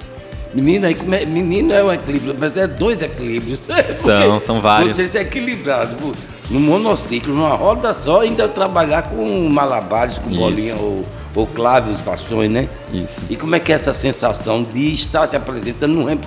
Menino, 0.54 0.86
aí 0.86 0.94
come- 0.94 1.26
menino 1.26 1.74
é 1.74 1.84
um 1.84 1.92
equilíbrio, 1.92 2.36
mas 2.40 2.56
é 2.56 2.68
dois 2.68 3.02
equilíbrios. 3.02 3.60
São, 3.96 4.40
são 4.40 4.62
vários. 4.62 4.92
Você 4.94 5.08
se 5.08 5.18
equilibrado 5.18 5.96
no 6.50 6.60
monociclo, 6.60 7.34
numa 7.34 7.56
roda 7.56 7.94
só, 7.94 8.22
ainda 8.22 8.48
trabalhar 8.48 9.02
com 9.04 9.50
malabares, 9.50 10.20
com 10.20 10.30
Isso. 10.30 10.40
bolinha 10.40 10.76
ou, 10.76 11.04
ou 11.36 11.48
clave, 11.48 11.90
os 11.92 12.00
bastões, 12.00 12.50
né? 12.50 12.70
Isso. 12.94 13.20
E 13.30 13.36
como 13.36 13.56
é 13.56 13.60
que 13.60 13.72
é 13.72 13.76
essa 13.76 13.94
sensação 13.94 14.64
de 14.64 14.94
estar 14.94 15.26
se 15.28 15.36
apresentando 15.36 15.94
no 15.96 16.06
ramp? 16.06 16.24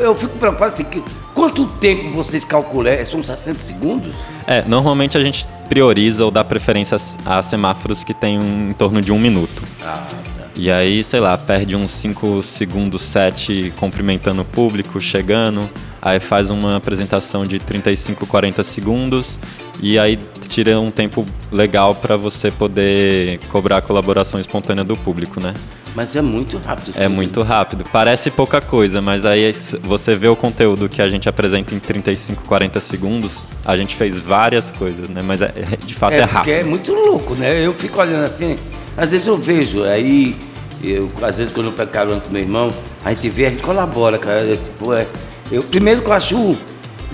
Eu- 0.00 0.14
fico 0.14 0.36
preocupado 0.38 0.72
assim, 0.72 0.84
que 0.84 1.02
quanto 1.34 1.66
tempo 1.66 2.10
vocês 2.10 2.44
calculam? 2.44 2.92
É, 2.92 3.04
São 3.04 3.22
60 3.22 3.58
segundos? 3.60 4.14
É, 4.46 4.62
normalmente 4.66 5.16
a 5.16 5.22
gente 5.22 5.46
prioriza 5.68 6.24
ou 6.24 6.30
dá 6.30 6.44
preferência 6.44 6.96
a 7.26 7.38
a 7.38 7.42
semáforos 7.42 8.04
que 8.04 8.12
tem 8.12 8.38
um, 8.38 8.70
em 8.70 8.72
torno 8.74 9.00
de 9.00 9.12
um 9.12 9.18
minuto. 9.18 9.62
Ah, 9.82 10.06
tá. 10.10 10.16
E 10.54 10.70
aí, 10.70 11.02
sei 11.02 11.18
lá, 11.18 11.36
perde 11.38 11.74
uns 11.74 11.92
5 11.92 12.42
segundos, 12.42 13.00
7 13.02 13.72
cumprimentando 13.78 14.42
o 14.42 14.44
público, 14.44 15.00
chegando. 15.00 15.70
Aí 16.00 16.20
faz 16.20 16.50
uma 16.50 16.76
apresentação 16.76 17.46
de 17.46 17.58
35, 17.58 18.26
40 18.26 18.62
segundos. 18.62 19.38
E 19.80 19.98
aí 19.98 20.18
tira 20.48 20.78
um 20.78 20.90
tempo 20.90 21.26
legal 21.50 21.94
para 21.94 22.16
você 22.16 22.50
poder 22.50 23.38
cobrar 23.50 23.78
a 23.78 23.82
colaboração 23.82 24.38
espontânea 24.38 24.84
do 24.84 24.96
público, 24.96 25.40
né? 25.40 25.54
Mas 25.94 26.16
é 26.16 26.22
muito 26.22 26.56
rápido. 26.58 26.92
É 26.96 27.06
muito 27.08 27.42
rápido. 27.42 27.84
Parece 27.92 28.30
pouca 28.30 28.60
coisa, 28.60 29.02
mas 29.02 29.24
aí 29.26 29.52
você 29.82 30.14
vê 30.14 30.28
o 30.28 30.36
conteúdo 30.36 30.88
que 30.88 31.02
a 31.02 31.08
gente 31.08 31.28
apresenta 31.28 31.74
em 31.74 31.78
35, 31.78 32.44
40 32.44 32.80
segundos, 32.80 33.46
a 33.64 33.76
gente 33.76 33.94
fez 33.94 34.18
várias 34.18 34.70
coisas, 34.70 35.08
né? 35.10 35.20
Mas 35.22 35.42
é- 35.42 35.52
é- 35.56 35.76
de 35.84 35.94
fato 35.94 36.14
é, 36.14 36.18
É, 36.18 36.20
rápido. 36.20 36.36
porque 36.38 36.50
é 36.50 36.64
muito 36.64 36.92
louco, 36.94 37.34
né? 37.34 37.64
Eu 37.66 37.74
fico 37.74 38.00
olhando 38.00 38.24
assim, 38.24 38.56
às 38.96 39.10
vezes 39.10 39.26
eu 39.26 39.36
vejo, 39.36 39.84
aí, 39.84 40.34
eu, 40.82 41.10
às 41.20 41.36
vezes 41.38 41.52
quando 41.52 41.66
eu 41.66 41.72
pego 41.72 41.90
carona 41.90 42.20
com 42.20 42.30
meu 42.32 42.40
irmão, 42.40 42.70
a 43.04 43.10
gente 43.12 43.28
vê, 43.28 43.46
a 43.46 43.50
gente 43.50 43.62
colabora, 43.62 44.18
cara. 44.18 44.46
Pô, 44.78 44.94
é, 44.94 45.06
eu, 45.50 45.62
primeiro 45.62 46.00
que 46.00 46.08
eu 46.08 46.12
acho 46.14 46.56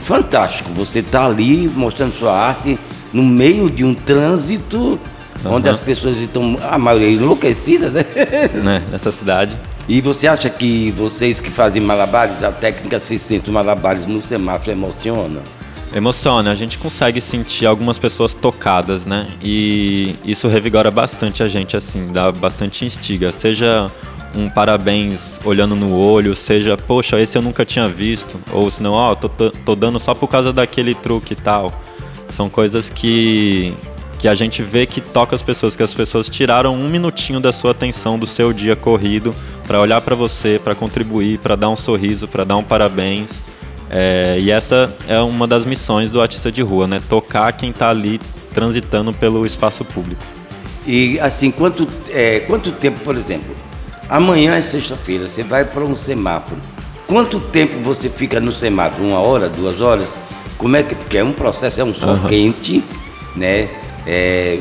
fantástico, 0.02 0.70
você 0.72 1.02
tá 1.02 1.26
ali 1.26 1.68
mostrando 1.68 2.14
sua 2.14 2.32
arte 2.32 2.78
no 3.12 3.22
meio 3.22 3.70
de 3.70 3.84
um 3.84 3.94
trânsito 3.94 4.98
onde 5.44 5.68
Aham. 5.68 5.74
as 5.74 5.80
pessoas 5.80 6.16
estão, 6.18 6.58
a 6.68 6.78
maioria 6.78 7.10
enlouquecidas, 7.10 7.92
né? 7.92 8.04
Né? 8.62 8.82
Nessa 8.90 9.12
cidade. 9.12 9.56
E 9.88 10.00
você 10.00 10.28
acha 10.28 10.50
que 10.50 10.90
vocês 10.92 11.40
que 11.40 11.50
fazem 11.50 11.80
malabares, 11.80 12.42
a 12.42 12.50
técnica 12.50 13.00
600 13.00 13.48
malabares 13.48 14.06
no 14.06 14.20
semáforo 14.20 14.72
emociona? 14.72 15.40
Emociona, 15.94 16.50
a 16.50 16.54
gente 16.54 16.76
consegue 16.76 17.20
sentir 17.20 17.64
algumas 17.64 17.96
pessoas 17.98 18.34
tocadas, 18.34 19.06
né? 19.06 19.28
E 19.42 20.14
isso 20.22 20.46
revigora 20.46 20.90
bastante 20.90 21.42
a 21.42 21.48
gente, 21.48 21.74
assim, 21.74 22.12
dá 22.12 22.30
bastante 22.30 22.84
instiga. 22.84 23.32
Seja 23.32 23.90
um 24.34 24.48
parabéns 24.48 25.40
olhando 25.44 25.74
no 25.74 25.96
olho, 25.96 26.34
seja, 26.34 26.76
poxa, 26.76 27.20
esse 27.20 27.36
eu 27.36 27.42
nunca 27.42 27.64
tinha 27.64 27.88
visto, 27.88 28.38
ou 28.52 28.70
senão, 28.70 28.92
ó, 28.92 29.14
tô, 29.14 29.28
tô, 29.28 29.50
tô 29.50 29.74
dando 29.74 29.98
só 29.98 30.14
por 30.14 30.28
causa 30.28 30.52
daquele 30.52 30.94
truque 30.94 31.32
e 31.32 31.36
tal. 31.36 31.72
São 32.28 32.48
coisas 32.48 32.90
que, 32.90 33.74
que 34.18 34.28
a 34.28 34.34
gente 34.34 34.62
vê 34.62 34.86
que 34.86 35.00
toca 35.00 35.34
as 35.34 35.42
pessoas, 35.42 35.74
que 35.74 35.82
as 35.82 35.94
pessoas 35.94 36.28
tiraram 36.28 36.74
um 36.74 36.88
minutinho 36.88 37.40
da 37.40 37.52
sua 37.52 37.70
atenção 37.70 38.18
do 38.18 38.26
seu 38.26 38.52
dia 38.52 38.76
corrido 38.76 39.34
para 39.66 39.80
olhar 39.80 40.00
para 40.00 40.14
você, 40.14 40.60
para 40.62 40.74
contribuir, 40.74 41.38
para 41.38 41.56
dar 41.56 41.70
um 41.70 41.76
sorriso, 41.76 42.28
para 42.28 42.44
dar 42.44 42.56
um 42.56 42.64
parabéns. 42.64 43.42
É, 43.90 44.36
e 44.38 44.50
essa 44.50 44.94
é 45.08 45.18
uma 45.20 45.46
das 45.46 45.64
missões 45.64 46.10
do 46.10 46.20
artista 46.20 46.52
de 46.52 46.60
rua, 46.60 46.86
né? 46.86 47.00
Tocar 47.08 47.50
quem 47.52 47.72
tá 47.72 47.88
ali 47.88 48.20
transitando 48.52 49.12
pelo 49.12 49.46
espaço 49.46 49.84
público. 49.84 50.22
E 50.86 51.18
assim, 51.20 51.50
quanto, 51.50 51.86
é, 52.10 52.40
quanto 52.40 52.72
tempo, 52.72 53.00
por 53.00 53.16
exemplo, 53.16 53.54
amanhã 54.08 54.56
é 54.56 54.62
sexta-feira, 54.62 55.28
você 55.28 55.42
vai 55.42 55.64
para 55.64 55.84
um 55.84 55.94
semáforo. 55.94 56.60
Quanto 57.06 57.40
tempo 57.40 57.78
você 57.82 58.08
fica 58.08 58.38
no 58.38 58.52
semáforo? 58.52 59.04
Uma 59.04 59.18
hora, 59.20 59.48
duas 59.48 59.80
horas? 59.80 60.16
Como 60.58 60.76
é 60.76 60.82
que. 60.82 60.94
Porque 60.94 61.18
é 61.18 61.24
um 61.24 61.32
processo, 61.32 61.80
é 61.80 61.84
um 61.84 61.94
sol 61.94 62.10
Aham. 62.10 62.28
quente, 62.28 62.84
né? 63.34 63.68
É, 64.06 64.58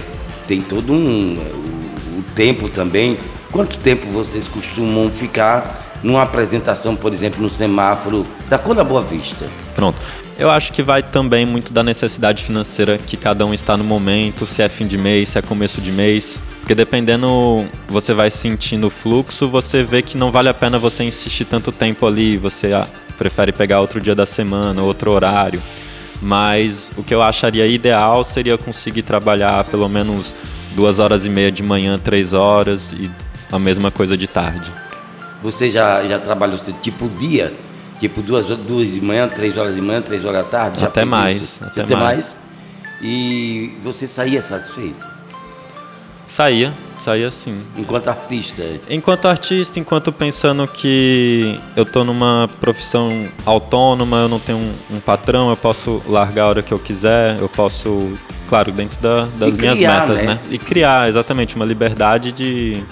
tem 0.47 0.61
todo 0.61 0.93
um. 0.93 1.37
O, 1.37 2.19
o 2.19 2.23
tempo 2.35 2.69
também. 2.69 3.17
Quanto 3.51 3.77
tempo 3.79 4.07
vocês 4.07 4.47
costumam 4.47 5.09
ficar 5.11 5.86
numa 6.03 6.23
apresentação, 6.23 6.95
por 6.95 7.13
exemplo, 7.13 7.41
no 7.41 7.49
semáforo 7.49 8.25
da 8.49 8.57
Cor 8.57 8.75
da 8.75 8.83
Boa 8.83 9.01
Vista? 9.01 9.47
Pronto. 9.75 10.01
Eu 10.39 10.51
acho 10.51 10.71
que 10.71 10.83
vai 10.83 11.01
também 11.01 11.47
muito 11.47 11.73
da 11.73 11.83
necessidade 11.83 12.43
financeira 12.43 12.99
que 12.99 13.17
cada 13.17 13.43
um 13.43 13.55
está 13.55 13.75
no 13.75 13.83
momento, 13.83 14.45
se 14.45 14.61
é 14.61 14.69
fim 14.69 14.85
de 14.85 14.95
mês, 14.95 15.29
se 15.29 15.39
é 15.39 15.41
começo 15.41 15.81
de 15.81 15.91
mês. 15.91 16.39
Porque 16.59 16.75
dependendo, 16.75 17.67
você 17.87 18.13
vai 18.13 18.29
sentindo 18.29 18.85
o 18.87 18.89
fluxo, 18.91 19.47
você 19.47 19.83
vê 19.83 20.03
que 20.03 20.15
não 20.15 20.31
vale 20.31 20.47
a 20.47 20.53
pena 20.53 20.77
você 20.77 21.03
insistir 21.03 21.45
tanto 21.45 21.71
tempo 21.71 22.05
ali, 22.05 22.37
você 22.37 22.71
ah, 22.73 22.85
prefere 23.17 23.51
pegar 23.51 23.79
outro 23.81 23.99
dia 23.99 24.13
da 24.13 24.27
semana, 24.27 24.83
outro 24.83 25.09
horário. 25.09 25.59
Mas 26.21 26.91
o 26.95 27.03
que 27.03 27.15
eu 27.15 27.23
acharia 27.23 27.65
ideal 27.65 28.23
seria 28.23 28.57
conseguir 28.59 29.01
trabalhar 29.01 29.63
pelo 29.63 29.89
menos 29.89 30.35
duas 30.75 30.99
horas 30.99 31.25
e 31.25 31.29
meia 31.29 31.51
de 31.51 31.63
manhã, 31.63 31.97
três 31.97 32.33
horas 32.33 32.93
e 32.93 33.09
a 33.51 33.57
mesma 33.57 33.89
coisa 33.89 34.15
de 34.15 34.27
tarde. 34.27 34.71
Você 35.47 35.71
já, 35.71 36.05
já 36.05 36.19
trabalhou 36.19 36.57
tipo 36.81 37.07
dia? 37.07 37.53
Tipo 38.01 38.21
duas, 38.21 38.47
duas 38.47 38.91
de 38.91 38.99
manhã, 38.99 39.29
três 39.29 39.57
horas 39.57 39.73
de 39.75 39.81
manhã, 39.81 40.01
três 40.01 40.25
horas 40.25 40.43
da 40.43 40.49
tarde? 40.49 40.83
Até 40.83 41.05
mais, 41.05 41.41
isso? 41.41 41.63
até 41.63 41.85
mais. 41.95 42.35
E 43.01 43.71
você 43.81 44.05
saía 44.07 44.41
satisfeito? 44.41 45.07
Saía, 46.25 46.73
saía 46.99 47.31
sim. 47.31 47.61
Enquanto 47.77 48.09
artista? 48.09 48.61
Enquanto 48.89 49.25
artista, 49.29 49.79
enquanto 49.79 50.11
pensando 50.11 50.67
que 50.67 51.57
eu 51.77 51.85
tô 51.85 52.03
numa 52.03 52.49
profissão 52.59 53.25
autônoma, 53.45 54.17
eu 54.17 54.27
não 54.27 54.39
tenho 54.39 54.57
um, 54.57 54.97
um 54.97 54.99
patrão, 54.99 55.49
eu 55.49 55.55
posso 55.55 56.03
largar 56.09 56.43
a 56.43 56.47
hora 56.49 56.61
que 56.61 56.73
eu 56.73 56.79
quiser, 56.79 57.39
eu 57.39 57.47
posso, 57.47 58.11
claro, 58.49 58.73
dentro 58.73 58.99
da- 59.01 59.25
das 59.37 59.53
E 59.55 59.57
minhas 59.57 59.77
criar, 59.77 60.01
metas, 60.05 60.21
né? 60.21 60.33
né? 60.33 60.39
E 60.49 60.57
criar, 60.57 61.07
exatamente, 61.07 61.55
uma 61.55 61.63
liberdade 61.65 62.33
de, 62.33 62.83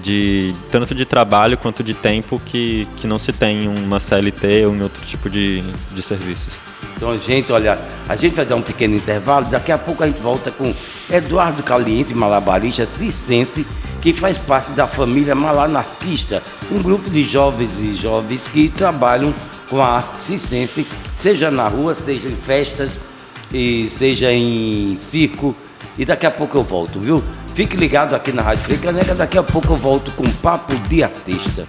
de 0.00 0.54
tanto 0.70 0.94
de 0.94 1.04
trabalho 1.04 1.56
quanto 1.56 1.82
de 1.82 1.94
tempo 1.94 2.40
que, 2.44 2.88
que 2.96 3.06
não 3.06 3.18
se 3.18 3.32
tem 3.32 3.64
em 3.64 3.68
uma 3.68 4.00
CLT 4.00 4.66
ou 4.66 4.74
em 4.74 4.82
outro 4.82 5.04
tipo 5.06 5.28
de, 5.28 5.62
de 5.92 6.02
serviços. 6.02 6.54
Então, 6.96 7.18
gente, 7.18 7.50
olha, 7.52 7.78
a 8.08 8.16
gente 8.16 8.34
vai 8.34 8.44
dar 8.44 8.56
um 8.56 8.62
pequeno 8.62 8.96
intervalo, 8.96 9.46
daqui 9.46 9.72
a 9.72 9.78
pouco 9.78 10.02
a 10.02 10.06
gente 10.06 10.20
volta 10.20 10.50
com 10.50 10.74
Eduardo 11.10 11.62
Caliente, 11.62 12.14
malabarista 12.14 12.84
circense, 12.84 13.66
que 14.02 14.12
faz 14.12 14.36
parte 14.36 14.72
da 14.72 14.86
família 14.86 15.34
Malanarquista, 15.34 16.42
um 16.70 16.82
grupo 16.82 17.08
de 17.08 17.22
jovens 17.22 17.78
e 17.78 17.94
jovens 17.94 18.46
que 18.48 18.68
trabalham 18.68 19.32
com 19.68 19.80
a 19.80 19.96
arte 19.96 20.20
circense, 20.20 20.86
seja 21.16 21.50
na 21.50 21.68
rua, 21.68 21.94
seja 21.94 22.28
em 22.28 22.36
festas, 22.36 22.90
e 23.52 23.88
seja 23.90 24.32
em 24.32 24.96
circo. 24.98 25.54
E 26.00 26.04
daqui 26.06 26.24
a 26.24 26.30
pouco 26.30 26.56
eu 26.56 26.62
volto, 26.62 26.98
viu? 26.98 27.22
Fique 27.54 27.76
ligado 27.76 28.16
aqui 28.16 28.32
na 28.32 28.40
Rádio 28.40 28.64
Frecaneca, 28.64 29.14
daqui 29.14 29.36
a 29.36 29.42
pouco 29.42 29.74
eu 29.74 29.76
volto 29.76 30.10
com 30.12 30.24
Papo 30.40 30.74
de 30.88 31.02
Artista. 31.02 31.68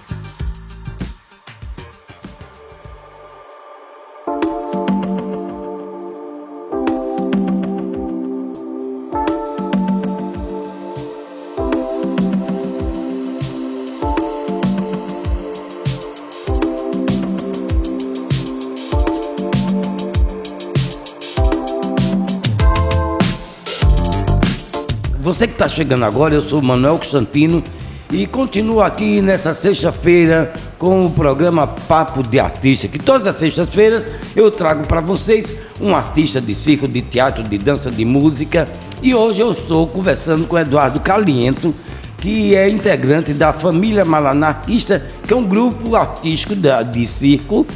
Você 25.42 25.48
que 25.48 25.54
está 25.54 25.68
chegando 25.68 26.04
agora, 26.04 26.36
eu 26.36 26.40
sou 26.40 26.62
Manuel 26.62 26.98
Constantino 26.98 27.64
e 28.12 28.28
continuo 28.28 28.80
aqui 28.80 29.20
nessa 29.20 29.52
sexta-feira 29.52 30.52
com 30.78 31.04
o 31.04 31.10
programa 31.10 31.66
Papo 31.66 32.22
de 32.22 32.38
Artista, 32.38 32.86
que 32.86 32.96
todas 32.96 33.26
as 33.26 33.38
sextas-feiras 33.38 34.06
eu 34.36 34.52
trago 34.52 34.86
para 34.86 35.00
vocês 35.00 35.52
um 35.80 35.96
artista 35.96 36.40
de 36.40 36.54
circo, 36.54 36.86
de 36.86 37.02
teatro, 37.02 37.42
de 37.42 37.58
dança, 37.58 37.90
de 37.90 38.04
música. 38.04 38.68
E 39.02 39.16
hoje 39.16 39.40
eu 39.40 39.50
estou 39.50 39.88
conversando 39.88 40.46
com 40.46 40.56
Eduardo 40.56 41.00
Caliento, 41.00 41.74
que 42.18 42.54
é 42.54 42.70
integrante 42.70 43.32
da 43.34 43.52
família 43.52 44.04
Malanarquista, 44.04 45.04
que 45.26 45.32
é 45.32 45.36
um 45.36 45.44
grupo 45.44 45.96
artístico 45.96 46.54
de 46.54 47.04
circo 47.04 47.66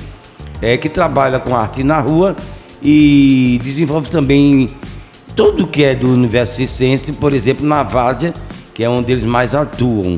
é, 0.63 0.77
que 0.77 0.89
trabalha 0.89 1.41
com 1.41 1.57
arte 1.57 1.83
na 1.83 1.99
rua 1.99 2.37
e 2.81 3.59
desenvolve 3.61 4.09
também 4.09 4.71
tudo 5.37 5.67
que 5.67 5.85
é 5.85 5.95
do 5.95 6.11
universo 6.11 6.57
circense, 6.57 7.13
por 7.13 7.35
exemplo, 7.35 7.67
na 7.67 7.83
Várzea, 7.83 8.33
que 8.75 8.83
é 8.83 8.89
onde 8.89 9.13
eles 9.13 9.25
mais 9.25 9.55
atuam. 9.55 10.17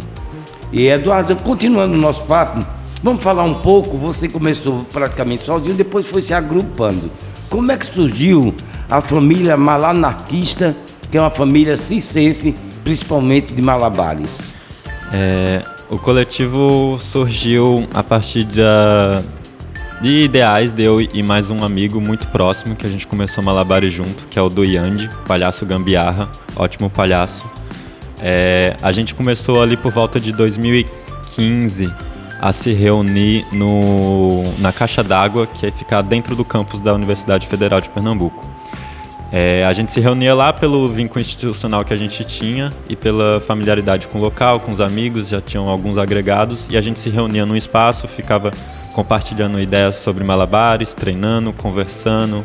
E 0.72 0.86
Eduardo, 0.86 1.34
continuando 1.36 1.94
o 1.94 2.00
nosso 2.00 2.24
papo, 2.24 2.64
vamos 3.02 3.22
falar 3.22 3.42
um 3.42 3.54
pouco. 3.54 3.96
Você 3.96 4.28
começou 4.28 4.86
praticamente 4.92 5.42
sozinho, 5.42 5.74
depois 5.74 6.06
foi 6.06 6.22
se 6.22 6.32
agrupando. 6.32 7.10
Como 7.50 7.70
é 7.72 7.76
que 7.76 7.84
surgiu 7.84 8.54
a 8.88 9.00
família 9.00 9.56
malanarquista, 9.56 10.76
que 11.10 11.18
é 11.18 11.20
uma 11.20 11.30
família 11.30 11.76
circense, 11.76 12.54
principalmente 12.84 13.52
de 13.52 13.60
Malabares? 13.60 14.30
É, 15.12 15.62
o 15.90 15.98
coletivo 15.98 16.96
surgiu 17.00 17.88
a 17.92 18.02
partir 18.04 18.44
da, 18.44 19.22
de 20.00 20.24
ideais 20.24 20.72
de 20.72 20.82
eu 20.82 21.00
e 21.00 21.22
mais 21.22 21.50
um 21.50 21.64
amigo 21.64 22.00
muito 22.00 22.28
próximo 22.28 22.76
que 22.76 22.86
a 22.86 22.90
gente 22.90 23.06
começou 23.06 23.42
malabares 23.42 23.92
junto, 23.92 24.28
que 24.28 24.38
é 24.38 24.42
o 24.42 24.48
do 24.48 24.64
Yandi, 24.64 25.10
palhaço 25.26 25.66
gambiarra, 25.66 26.28
ótimo 26.54 26.88
palhaço. 26.88 27.50
É, 28.20 28.76
a 28.80 28.92
gente 28.92 29.14
começou 29.14 29.60
ali 29.60 29.76
por 29.76 29.90
volta 29.90 30.20
de 30.20 30.32
2015 30.32 31.92
a 32.40 32.52
se 32.52 32.72
reunir 32.72 33.44
no, 33.52 34.44
na 34.58 34.72
caixa 34.72 35.02
d'água 35.02 35.46
que 35.46 35.66
é 35.66 35.70
ficar 35.72 36.02
dentro 36.02 36.36
do 36.36 36.44
campus 36.44 36.80
da 36.80 36.94
Universidade 36.94 37.48
Federal 37.48 37.80
de 37.80 37.88
Pernambuco. 37.88 38.46
É, 39.32 39.64
a 39.66 39.72
gente 39.72 39.92
se 39.92 40.00
reunia 40.00 40.34
lá 40.34 40.52
pelo 40.52 40.88
vínculo 40.88 41.20
institucional 41.20 41.84
que 41.84 41.92
a 41.92 41.96
gente 41.96 42.24
tinha 42.24 42.72
e 42.88 42.94
pela 42.96 43.40
familiaridade 43.40 44.06
com 44.06 44.18
o 44.18 44.22
local, 44.22 44.60
com 44.60 44.72
os 44.72 44.80
amigos, 44.80 45.28
já 45.28 45.40
tinham 45.40 45.68
alguns 45.68 45.98
agregados, 45.98 46.66
e 46.70 46.78
a 46.78 46.80
gente 46.80 46.98
se 46.98 47.10
reunia 47.10 47.44
num 47.44 47.56
espaço, 47.56 48.08
ficava 48.08 48.50
compartilhando 48.98 49.60
ideias 49.60 49.94
sobre 49.94 50.24
malabares, 50.24 50.92
treinando, 50.92 51.52
conversando 51.52 52.44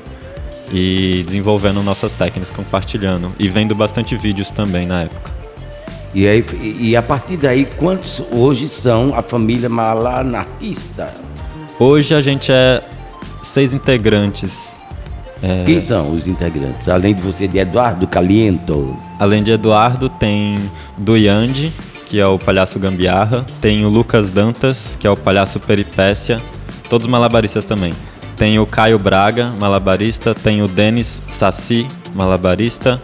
e 0.71 1.23
desenvolvendo 1.25 1.81
nossas 1.81 2.13
técnicas, 2.13 2.51
compartilhando 2.51 3.31
e 3.39 3.49
vendo 3.49 3.73
bastante 3.73 4.15
vídeos 4.15 4.51
também 4.51 4.85
na 4.85 5.01
época. 5.01 5.31
E, 6.13 6.27
aí, 6.27 6.45
e 6.79 6.95
a 6.95 7.01
partir 7.01 7.37
daí, 7.37 7.65
quantos 7.65 8.21
hoje 8.31 8.69
são 8.69 9.15
a 9.15 9.23
família 9.23 9.67
malanarquista? 9.67 11.11
Hoje 11.79 12.13
a 12.13 12.21
gente 12.21 12.51
é 12.51 12.83
seis 13.41 13.73
integrantes. 13.73 14.75
É... 15.41 15.63
Quem 15.63 15.79
são 15.79 16.11
os 16.11 16.27
integrantes? 16.27 16.87
Além 16.87 17.15
de 17.15 17.21
você, 17.23 17.47
de 17.47 17.57
Eduardo 17.57 18.05
Caliento. 18.05 18.95
Além 19.19 19.41
de 19.41 19.49
Eduardo, 19.49 20.07
tem 20.07 20.59
Duyandi, 20.99 21.73
que 22.13 22.19
é 22.19 22.27
o 22.27 22.37
palhaço 22.37 22.77
gambiarra. 22.77 23.43
Tem 23.59 23.83
o 23.83 23.89
Lucas 23.89 24.29
Dantas, 24.29 24.95
que 24.99 25.07
é 25.07 25.09
o 25.09 25.17
palhaço 25.17 25.59
peripécia. 25.59 26.39
Todos 26.87 27.07
malabaristas 27.07 27.65
também. 27.65 27.91
Tem 28.37 28.59
o 28.59 28.67
Caio 28.67 28.99
Braga, 28.99 29.47
malabarista. 29.59 30.35
Tem 30.35 30.61
o 30.61 30.67
Denis 30.67 31.23
Saci, 31.31 31.87
malabarista. 32.13 33.01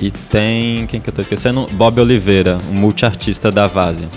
E 0.00 0.10
tem, 0.10 0.86
quem 0.86 1.02
que 1.02 1.10
eu 1.10 1.12
tô 1.12 1.20
esquecendo? 1.20 1.66
Bob 1.72 2.00
Oliveira, 2.00 2.56
um 2.70 2.74
multiartista 2.74 3.52
da 3.52 3.66
Várzea. 3.66 4.08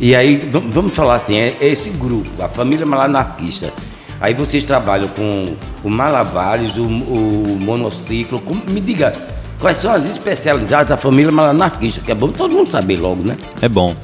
E 0.00 0.12
aí, 0.12 0.34
vamos 0.68 0.96
falar 0.96 1.14
assim, 1.14 1.36
é 1.36 1.56
esse 1.60 1.88
grupo, 1.90 2.42
a 2.42 2.48
família 2.48 2.84
malanarquista. 2.84 3.72
Aí 4.20 4.34
vocês 4.34 4.64
trabalham 4.64 5.06
com 5.06 5.54
o 5.84 5.88
malabares, 5.88 6.76
o, 6.76 6.82
o 6.82 7.58
monociclo. 7.60 8.42
me 8.68 8.80
diga, 8.80 9.14
Quais 9.60 9.76
são 9.76 9.92
as 9.92 10.06
especialidades 10.06 10.88
da 10.88 10.96
família 10.96 11.30
malanarquista? 11.30 12.00
Que 12.00 12.10
é 12.10 12.14
bom 12.14 12.28
todo 12.28 12.54
mundo 12.54 12.70
saber 12.70 12.96
logo, 12.96 13.22
né? 13.22 13.36
É 13.60 13.68
bom. 13.68 13.94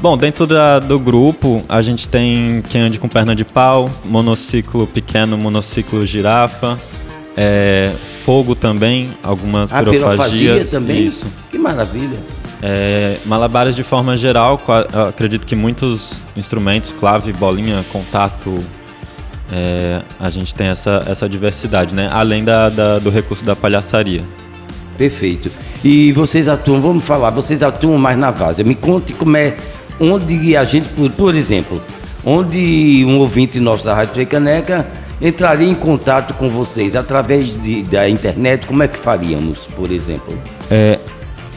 Bom, 0.00 0.16
dentro 0.16 0.46
da, 0.46 0.78
do 0.78 0.98
grupo, 0.98 1.64
a 1.68 1.80
gente 1.80 2.06
tem 2.06 2.62
quem 2.68 2.82
ande 2.82 2.98
com 2.98 3.08
perna 3.08 3.34
de 3.34 3.44
pau, 3.44 3.88
monociclo 4.04 4.86
pequeno, 4.86 5.38
monociclo 5.38 6.04
girafa, 6.04 6.78
é, 7.36 7.90
fogo 8.24 8.54
também, 8.54 9.08
algumas 9.22 9.72
a 9.72 9.82
pirofagias. 9.82 10.70
também? 10.70 11.04
Isso. 11.04 11.26
Que 11.50 11.58
maravilha. 11.58 12.18
É, 12.62 13.16
malabares 13.24 13.74
de 13.74 13.82
forma 13.82 14.18
geral, 14.18 14.60
acredito 15.08 15.46
que 15.46 15.56
muitos 15.56 16.12
instrumentos, 16.36 16.92
clave, 16.92 17.32
bolinha, 17.32 17.82
contato, 17.90 18.54
é, 19.50 20.02
a 20.18 20.28
gente 20.28 20.54
tem 20.54 20.66
essa, 20.66 21.04
essa 21.06 21.26
diversidade, 21.26 21.94
né? 21.94 22.10
Além 22.12 22.44
da, 22.44 22.68
da, 22.68 22.98
do 22.98 23.08
recurso 23.08 23.44
da 23.44 23.56
palhaçaria. 23.56 24.22
Perfeito. 25.00 25.50
E 25.82 26.12
vocês 26.12 26.46
atuam, 26.46 26.78
vamos 26.78 27.04
falar, 27.04 27.30
vocês 27.30 27.62
atuam 27.62 27.96
mais 27.96 28.18
na 28.18 28.30
Várzea. 28.30 28.62
Me 28.62 28.74
conte 28.74 29.14
como 29.14 29.34
é, 29.34 29.56
onde 29.98 30.54
a 30.54 30.62
gente, 30.62 30.90
por, 30.90 31.10
por 31.12 31.34
exemplo, 31.34 31.80
onde 32.22 33.02
um 33.06 33.18
ouvinte 33.18 33.58
nosso 33.58 33.86
da 33.86 33.94
Rádio 33.94 34.26
Caneca 34.26 34.86
entraria 35.18 35.66
em 35.66 35.74
contato 35.74 36.34
com 36.34 36.50
vocês 36.50 36.94
através 36.94 37.46
de, 37.62 37.82
da 37.84 38.06
internet, 38.10 38.66
como 38.66 38.82
é 38.82 38.88
que 38.88 38.98
faríamos, 38.98 39.60
por 39.74 39.90
exemplo? 39.90 40.38
É, 40.70 40.98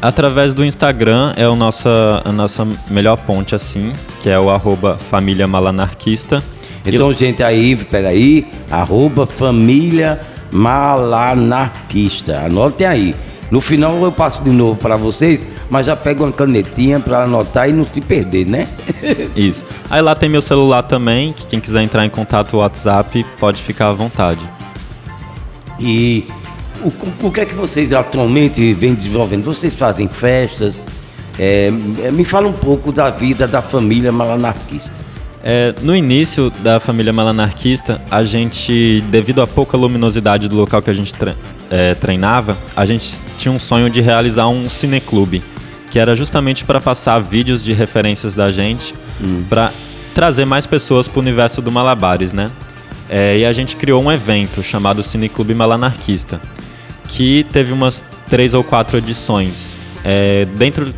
através 0.01 0.53
do 0.53 0.63
Instagram 0.63 1.33
é 1.35 1.45
o 1.45 1.53
nossa, 1.57 2.21
a 2.23 2.31
nossa 2.31 2.65
melhor 2.89 3.17
ponte, 3.17 3.53
assim, 3.53 3.91
que 4.21 4.29
é 4.29 4.39
o 4.39 4.49
arroba 4.49 4.97
família 4.97 5.45
malanarquista. 5.45 6.41
Então, 6.85 7.11
e... 7.11 7.13
gente, 7.13 7.43
aí, 7.43 7.75
peraí, 7.75 8.47
arroba 8.71 9.27
família 9.27 10.21
malanarquista. 10.49 12.45
Anotem 12.45 12.87
aí. 12.87 13.15
No 13.53 13.61
final 13.61 14.03
eu 14.03 14.11
passo 14.11 14.41
de 14.41 14.49
novo 14.49 14.81
para 14.81 14.97
vocês, 14.97 15.45
mas 15.69 15.85
já 15.85 15.95
pego 15.95 16.23
uma 16.23 16.31
canetinha 16.31 16.99
para 16.99 17.25
anotar 17.25 17.69
e 17.69 17.71
não 17.71 17.85
se 17.85 18.01
perder, 18.01 18.47
né? 18.47 18.67
Isso. 19.37 19.63
Aí 19.91 20.01
lá 20.01 20.15
tem 20.15 20.27
meu 20.27 20.41
celular 20.41 20.81
também, 20.81 21.33
que 21.33 21.45
quem 21.45 21.59
quiser 21.59 21.83
entrar 21.83 22.03
em 22.03 22.09
contato 22.09 22.53
no 22.53 22.63
WhatsApp 22.63 23.23
pode 23.39 23.61
ficar 23.61 23.89
à 23.89 23.93
vontade. 23.93 24.43
E 25.79 26.25
o, 26.83 27.27
o 27.27 27.31
que 27.31 27.41
é 27.41 27.45
que 27.45 27.53
vocês 27.53 27.93
atualmente 27.93 28.73
vêm 28.73 28.95
desenvolvendo? 28.95 29.43
Vocês 29.43 29.75
fazem 29.75 30.07
festas? 30.07 30.81
É, 31.37 31.69
me 31.69 32.25
fala 32.25 32.47
um 32.47 32.53
pouco 32.53 32.91
da 32.91 33.11
vida 33.11 33.47
da 33.47 33.61
família 33.61 34.11
malanarquista. 34.11 35.02
É, 35.45 35.75
no 35.81 35.93
início 35.93 36.49
da 36.49 36.79
família 36.79 37.11
malanarquista, 37.11 38.01
a 38.09 38.23
gente, 38.23 39.03
devido 39.09 39.41
à 39.41 39.47
pouca 39.47 39.75
luminosidade 39.75 40.47
do 40.47 40.55
local 40.55 40.81
que 40.81 40.89
a 40.89 40.93
gente 40.93 41.13
tre 41.13 41.35
é, 41.69 41.93
treinava, 41.95 42.57
a 42.75 42.85
gente 42.85 43.19
tinha 43.37 43.51
um 43.51 43.59
sonho 43.59 43.89
de 43.89 43.99
realizar 43.99 44.47
um 44.47 44.69
cineclube, 44.69 45.43
que 45.91 45.99
era 45.99 46.15
justamente 46.15 46.63
para 46.63 46.79
passar 46.79 47.19
vídeos 47.19 47.61
de 47.61 47.73
referências 47.73 48.33
da 48.33 48.51
gente, 48.51 48.93
hum. 49.21 49.43
para 49.49 49.73
trazer 50.15 50.45
mais 50.45 50.65
pessoas 50.65 51.07
para 51.07 51.19
o 51.19 51.21
universo 51.21 51.61
do 51.61 51.71
Malabares, 51.71 52.31
né? 52.31 52.49
É, 53.09 53.37
e 53.37 53.45
a 53.45 53.51
gente 53.51 53.75
criou 53.75 54.01
um 54.01 54.11
evento 54.11 54.63
chamado 54.63 55.03
Cineclube 55.03 55.53
Malanarquista, 55.53 56.39
que 57.07 57.45
teve 57.51 57.73
umas 57.73 58.01
três 58.29 58.53
ou 58.53 58.63
quatro 58.63 58.97
edições. 58.97 59.77
É, 60.05 60.45
dentro 60.57 60.93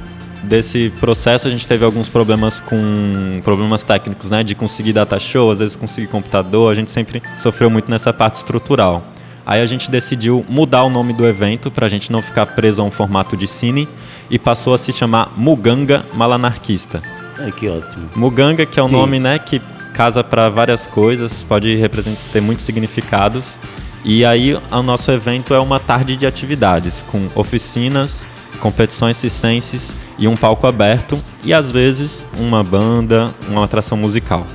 desse 0.45 0.89
processo 0.99 1.47
a 1.47 1.51
gente 1.51 1.67
teve 1.67 1.83
alguns 1.83 2.07
problemas 2.07 2.61
com 2.61 3.41
problemas 3.43 3.83
técnicos, 3.83 4.29
né, 4.29 4.43
de 4.43 4.55
conseguir 4.55 4.93
data 4.93 5.19
show, 5.19 5.51
às 5.51 5.59
vezes 5.59 5.75
conseguir 5.75 6.07
computador, 6.07 6.71
a 6.71 6.75
gente 6.75 6.91
sempre 6.91 7.21
sofreu 7.37 7.69
muito 7.69 7.89
nessa 7.89 8.13
parte 8.13 8.35
estrutural. 8.35 9.03
Aí 9.45 9.61
a 9.61 9.65
gente 9.65 9.91
decidiu 9.91 10.43
mudar 10.49 10.83
o 10.83 10.89
nome 10.89 11.13
do 11.13 11.25
evento 11.25 11.69
para 11.69 11.85
a 11.85 11.89
gente 11.89 12.11
não 12.11 12.21
ficar 12.21 12.45
preso 12.47 12.81
a 12.81 12.85
um 12.85 12.89
formato 12.89 13.37
de 13.37 13.47
cine 13.47 13.87
e 14.29 14.39
passou 14.39 14.73
a 14.73 14.77
se 14.77 14.91
chamar 14.91 15.33
Muganga 15.37 16.03
Malanarquista. 16.13 17.01
Ai, 17.37 17.51
que 17.51 17.67
ótimo. 17.67 18.09
Muganga, 18.15 18.65
que 18.65 18.79
é 18.79 18.83
um 18.83 18.87
Sim. 18.87 18.93
nome, 18.93 19.19
né, 19.19 19.37
que 19.37 19.61
casa 19.93 20.23
para 20.23 20.49
várias 20.49 20.87
coisas, 20.87 21.43
pode 21.43 21.75
representar 21.75 22.19
ter 22.33 22.41
muitos 22.41 22.65
significados. 22.65 23.57
E 24.07 24.23
aí 24.23 24.53
o 24.53 24.83
nosso 24.83 25.11
evento 25.11 25.51
é 25.51 25.59
uma 25.59 25.79
tarde 25.79 26.15
de 26.15 26.27
atividades 26.27 27.03
com 27.11 27.27
oficinas, 27.33 28.25
competições 28.59 29.17
circenses 29.17 29.95
e 30.19 30.27
um 30.27 30.37
palco 30.37 30.67
aberto 30.67 31.19
e 31.43 31.51
às 31.51 31.71
vezes 31.71 32.23
uma 32.37 32.63
banda, 32.63 33.33
uma 33.49 33.65
atração 33.65 33.97
musical. 33.97 34.45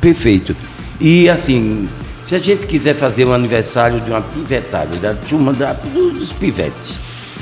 Perfeito. 0.00 0.56
E 1.00 1.30
assim, 1.30 1.88
se 2.24 2.34
a 2.34 2.40
gente 2.40 2.66
quiser 2.66 2.96
fazer 2.96 3.24
um 3.24 3.32
aniversário 3.32 4.00
de 4.00 4.10
uma 4.10 4.20
pivetada, 4.20 4.96
da 4.96 5.14
turma 5.14 5.52
da, 5.52 5.74
dos 5.74 6.32
pivetes, 6.32 6.98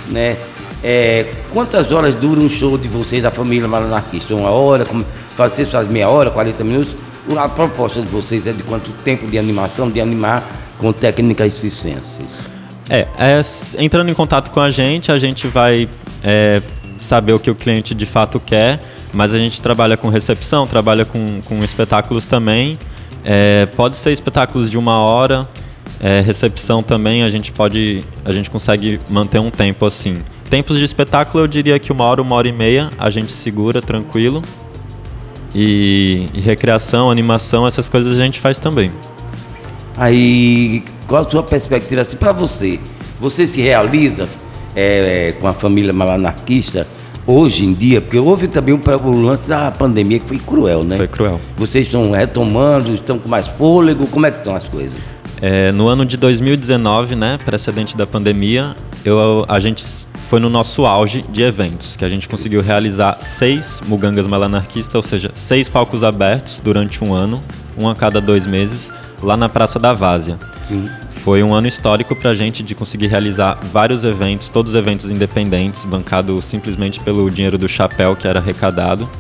né? 0.09 0.37
É, 0.83 1.27
quantas 1.53 1.91
horas 1.91 2.15
dura 2.15 2.41
um 2.41 2.49
show 2.49 2.77
de 2.77 2.89
vocês, 2.89 3.25
a 3.25 3.31
família 3.31 3.67
Malanarquista? 3.67 4.35
Uma 4.35 4.51
hora? 4.51 4.85
Como, 4.85 5.05
fazer 5.35 5.65
suas 5.65 5.89
meia 5.89 6.09
hora, 6.09 6.31
40 6.31 6.65
minutos? 6.65 6.97
A 7.37 7.49
proposta 7.49 8.01
de 8.01 8.09
vocês 8.09 8.47
é 8.47 8.53
de 8.53 8.63
quanto 8.63 8.91
tempo 9.05 9.27
de 9.27 9.39
animação, 9.39 9.89
de 9.89 10.01
animar 10.01 10.49
com 10.79 10.93
técnicas 10.93 11.55
circenses? 11.55 12.51
É, 12.89 13.07
é, 13.19 13.41
entrando 13.79 14.11
em 14.11 14.15
contato 14.15 14.51
com 14.51 14.61
a 14.61 14.71
gente, 14.71 15.13
a 15.13 15.19
gente 15.19 15.47
vai 15.47 15.89
é, 16.25 16.61
saber 17.01 17.33
o 17.33 17.39
que 17.39 17.51
o 17.51 17.55
cliente 17.55 17.95
de 17.95 18.07
fato 18.07 18.41
quer, 18.41 18.81
mas 19.13 19.33
a 19.35 19.39
gente 19.39 19.61
trabalha 19.63 19.97
com 19.97 20.09
recepção, 20.09 20.67
trabalha 20.67 21.05
com, 21.05 21.41
com 21.45 21.63
espetáculos 21.63 22.27
também. 22.27 22.79
É, 23.25 23.67
pode 23.77 23.97
ser 23.97 24.11
espetáculos 24.13 24.71
de 24.71 24.79
uma 24.79 24.99
hora, 24.99 25.49
é, 26.01 26.21
recepção 26.21 26.83
também, 26.83 27.23
a 27.23 27.31
gente 27.31 27.53
pode, 27.53 28.03
a 28.25 28.33
gente 28.33 28.51
consegue 28.51 28.99
manter 29.09 29.39
um 29.39 29.51
tempo 29.51 29.85
assim. 29.85 30.23
Tempos 30.49 30.79
de 30.79 30.85
espetáculo 30.85 31.45
eu 31.45 31.47
diria 31.47 31.79
que 31.79 31.93
uma 31.93 32.05
hora, 32.05 32.23
uma 32.23 32.35
hora 32.35 32.49
e 32.49 32.53
meia, 32.53 32.91
a 32.99 33.11
gente 33.11 33.31
segura 33.31 33.81
tranquilo. 33.81 34.43
E, 35.55 36.29
e 36.33 36.41
recreação, 36.41 37.11
animação, 37.11 37.67
essas 37.67 37.89
coisas 37.89 38.19
a 38.19 38.23
gente 38.23 38.39
faz 38.39 38.59
também. 38.59 38.93
Aí, 39.97 40.83
qual 41.07 41.23
a 41.23 41.29
sua 41.29 41.43
perspectiva 41.43 42.01
assim 42.03 42.17
para 42.17 42.33
você? 42.33 42.79
Você 43.21 43.47
se 43.47 43.61
realiza 43.61 44.29
é, 44.75 45.29
é, 45.29 45.33
com 45.33 45.47
a 45.47 45.53
família 45.53 45.93
malanarquista 45.93 46.87
hoje 47.27 47.65
em 47.65 47.73
dia? 47.73 48.01
Porque 48.01 48.19
houve 48.19 48.49
também 48.49 48.75
o, 48.75 48.81
o, 49.05 49.23
lance 49.23 49.49
da 49.49 49.71
pandemia 49.71 50.19
que 50.19 50.27
foi 50.27 50.39
cruel, 50.39 50.85
né? 50.85 50.97
Foi 50.97 51.09
cruel. 51.09 51.41
Vocês 51.57 51.87
estão 51.87 52.13
retomando, 52.13 52.95
estão 52.95 53.19
com 53.19 53.29
mais 53.29 53.47
fôlego? 53.47 54.07
Como 54.07 54.25
é 54.25 54.31
que 54.31 54.39
estão 54.39 54.55
as 54.55 54.69
coisas? 54.69 54.99
É, 55.43 55.73
no 55.73 55.89
ano 55.89 56.05
de 56.05 56.17
2019, 56.17 57.17
né, 57.17 57.39
precedente 57.43 57.97
da 57.97 58.07
pandemia, 58.07 58.75
eu, 59.05 59.45
a 59.49 59.59
gente 59.59 59.83
foi 60.31 60.39
no 60.39 60.49
nosso 60.49 60.87
auge 60.87 61.23
de 61.23 61.43
eventos, 61.43 61.97
que 61.97 62.05
a 62.05 62.09
gente 62.09 62.29
conseguiu 62.29 62.63
realizar 62.63 63.19
seis 63.19 63.83
mugangas 63.89 64.29
malanarquistas, 64.29 64.95
ou 64.95 65.03
seja, 65.03 65.33
seis 65.35 65.69
palcos 65.69 66.05
abertos 66.05 66.61
durante 66.63 67.03
um 67.03 67.13
ano, 67.13 67.41
um 67.77 67.89
a 67.89 67.97
cada 67.97 68.21
dois 68.21 68.47
meses, 68.47 68.93
lá 69.21 69.37
na 69.37 69.49
Praça 69.49 69.77
da 69.77 69.93
Várzea. 69.93 70.39
Sim. 70.69 70.89
Foi 71.11 71.43
um 71.43 71.53
ano 71.53 71.67
histórico 71.67 72.15
para 72.15 72.31
a 72.31 72.35
gente 72.35 72.63
de 72.63 72.77
conseguir 72.77 73.09
realizar 73.09 73.59
vários 73.73 74.05
eventos, 74.05 74.49
todos 74.49 74.77
eventos 74.77 75.11
independentes, 75.11 75.85
bancados 75.85 76.45
simplesmente 76.45 77.01
pelo 77.01 77.29
dinheiro 77.29 77.59
do 77.59 77.69
chapéu 77.69 78.15
que 78.15 78.29
era 78.29 78.39
arrecadado. 78.39 79.11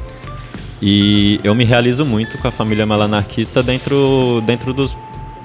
E 0.80 1.40
eu 1.42 1.56
me 1.56 1.64
realizo 1.64 2.06
muito 2.06 2.38
com 2.38 2.46
a 2.46 2.52
família 2.52 2.86
malanarquista 2.86 3.64
dentro, 3.64 4.40
dentro 4.46 4.72
dos, 4.72 4.96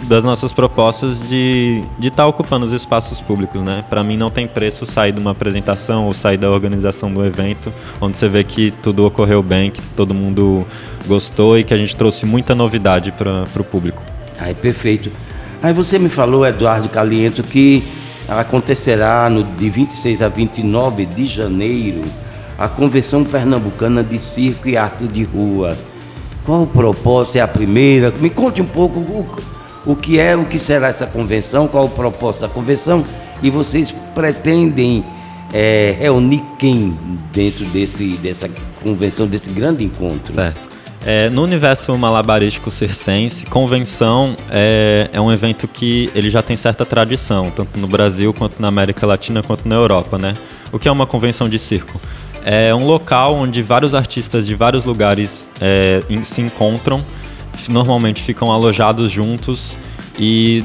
das 0.03 0.23
nossas 0.23 0.53
propostas 0.53 1.19
de 1.27 1.81
estar 1.83 1.99
de 1.99 2.11
tá 2.11 2.27
ocupando 2.27 2.65
os 2.65 2.71
espaços 2.71 3.19
públicos, 3.21 3.61
né? 3.61 3.83
Para 3.89 4.03
mim 4.03 4.17
não 4.17 4.29
tem 4.29 4.47
preço 4.47 4.85
sair 4.85 5.11
de 5.11 5.19
uma 5.19 5.31
apresentação 5.31 6.05
ou 6.05 6.13
sair 6.13 6.37
da 6.37 6.49
organização 6.49 7.11
do 7.11 7.25
evento, 7.25 7.73
onde 7.99 8.17
você 8.17 8.29
vê 8.29 8.43
que 8.43 8.71
tudo 8.83 9.05
ocorreu 9.05 9.41
bem, 9.41 9.71
que 9.71 9.81
todo 9.95 10.13
mundo 10.13 10.65
gostou 11.07 11.57
e 11.57 11.63
que 11.63 11.73
a 11.73 11.77
gente 11.77 11.95
trouxe 11.95 12.25
muita 12.25 12.53
novidade 12.53 13.11
para 13.11 13.61
o 13.61 13.63
público. 13.63 14.03
Ai, 14.39 14.53
perfeito. 14.53 15.11
Aí 15.63 15.73
você 15.73 15.97
me 15.97 16.09
falou, 16.09 16.45
Eduardo 16.45 16.89
Caliento, 16.89 17.41
que 17.41 17.83
acontecerá 18.27 19.29
no, 19.29 19.43
de 19.43 19.69
26 19.69 20.21
a 20.21 20.29
29 20.29 21.05
de 21.05 21.25
janeiro 21.25 22.01
a 22.57 22.67
Convenção 22.67 23.23
Pernambucana 23.23 24.03
de 24.03 24.17
Circo 24.19 24.69
e 24.69 24.77
Arte 24.77 25.07
de 25.07 25.23
Rua. 25.23 25.77
Qual 26.45 26.63
o 26.63 26.67
propósito? 26.67 27.37
É 27.37 27.41
a 27.41 27.47
primeira? 27.47 28.13
Me 28.19 28.29
conte 28.29 28.61
um 28.61 28.65
pouco 28.65 28.99
o, 28.99 29.27
o 29.85 29.95
que 29.95 30.19
é, 30.19 30.35
o 30.35 30.45
que 30.45 30.57
será 30.57 30.87
essa 30.87 31.05
convenção, 31.05 31.67
qual 31.67 31.85
o 31.85 31.89
propósito 31.89 32.41
da 32.41 32.49
convenção 32.49 33.03
e 33.41 33.49
vocês 33.49 33.93
pretendem 34.13 35.03
é, 35.53 35.95
reunir 35.97 36.41
quem 36.57 36.97
dentro 37.31 37.65
desse, 37.65 38.17
dessa 38.17 38.49
convenção, 38.83 39.27
desse 39.27 39.49
grande 39.49 39.83
encontro? 39.83 40.33
Certo. 40.33 40.75
É, 41.07 41.29
no 41.29 41.43
universo 41.43 41.95
malabarístico 41.95 42.71
circense, 42.71 43.45
convenção 43.45 44.35
é, 44.49 45.07
é, 45.13 45.21
um 45.21 45.31
evento 45.31 45.67
que 45.67 46.09
ele 46.15 46.31
já 46.31 46.41
tem 46.41 46.57
certa 46.57 46.83
tradição, 46.83 47.51
tanto 47.51 47.79
no 47.79 47.87
Brasil 47.87 48.33
quanto 48.33 48.59
na 48.59 48.69
América 48.69 49.05
Latina 49.05 49.43
quanto 49.43 49.69
na 49.69 49.75
Europa, 49.75 50.17
né? 50.17 50.35
O 50.71 50.79
que 50.79 50.87
é 50.87 50.91
uma 50.91 51.05
convenção 51.05 51.47
de 51.47 51.59
circo? 51.59 52.01
É 52.43 52.73
um 52.73 52.87
local 52.87 53.35
onde 53.35 53.61
vários 53.61 53.93
artistas 53.93 54.47
de 54.47 54.55
vários 54.55 54.83
lugares 54.83 55.47
é, 55.61 56.01
se 56.23 56.41
encontram, 56.41 57.03
normalmente 57.69 58.21
ficam 58.21 58.51
alojados 58.51 59.11
juntos 59.11 59.77
e 60.17 60.63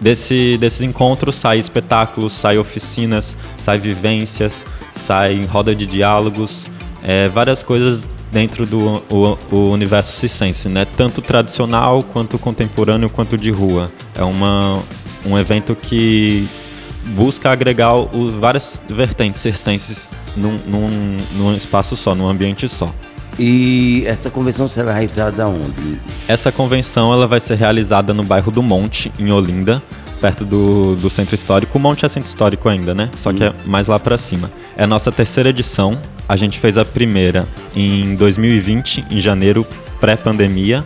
desse, 0.00 0.58
desses 0.58 0.82
encontros 0.82 1.36
saem 1.36 1.58
espetáculos, 1.58 2.32
saem 2.32 2.58
oficinas, 2.58 3.36
saem 3.56 3.80
vivências, 3.80 4.66
saem 4.92 5.44
roda 5.44 5.74
de 5.74 5.86
diálogos, 5.86 6.66
é, 7.02 7.28
várias 7.28 7.62
coisas 7.62 8.06
dentro 8.30 8.64
do 8.66 9.02
o, 9.10 9.38
o 9.50 9.70
universo 9.70 10.12
circense, 10.12 10.68
né? 10.68 10.86
Tanto 10.96 11.20
tradicional 11.20 12.02
quanto 12.02 12.38
contemporâneo 12.38 13.08
quanto 13.08 13.36
de 13.36 13.50
rua. 13.50 13.90
É 14.14 14.22
uma, 14.22 14.78
um 15.26 15.38
evento 15.38 15.74
que 15.74 16.46
busca 17.08 17.50
agregar 17.50 17.94
os, 17.94 18.34
várias 18.34 18.82
vertentes 18.88 19.40
circenses 19.40 20.12
num, 20.36 20.56
num, 20.66 21.16
num 21.32 21.56
espaço 21.56 21.96
só, 21.96 22.14
num 22.14 22.28
ambiente 22.28 22.68
só. 22.68 22.92
E 23.42 24.04
essa 24.06 24.28
convenção 24.28 24.68
será 24.68 24.92
realizada 24.92 25.48
onde? 25.48 25.98
Essa 26.28 26.52
convenção 26.52 27.10
ela 27.10 27.26
vai 27.26 27.40
ser 27.40 27.54
realizada 27.54 28.12
no 28.12 28.22
bairro 28.22 28.52
do 28.52 28.62
Monte, 28.62 29.10
em 29.18 29.32
Olinda, 29.32 29.82
perto 30.20 30.44
do, 30.44 30.94
do 30.96 31.08
centro 31.08 31.34
histórico. 31.34 31.78
O 31.78 31.80
Monte 31.80 32.04
é 32.04 32.08
centro 32.10 32.28
histórico 32.28 32.68
ainda, 32.68 32.94
né? 32.94 33.08
Só 33.16 33.32
que 33.32 33.42
é 33.42 33.50
mais 33.64 33.86
lá 33.86 33.98
para 33.98 34.18
cima. 34.18 34.50
É 34.76 34.84
a 34.84 34.86
nossa 34.86 35.10
terceira 35.10 35.48
edição. 35.48 35.98
A 36.28 36.36
gente 36.36 36.58
fez 36.58 36.76
a 36.76 36.84
primeira 36.84 37.48
em 37.74 38.14
2020, 38.14 39.06
em 39.10 39.18
janeiro, 39.18 39.66
pré-pandemia. 39.98 40.84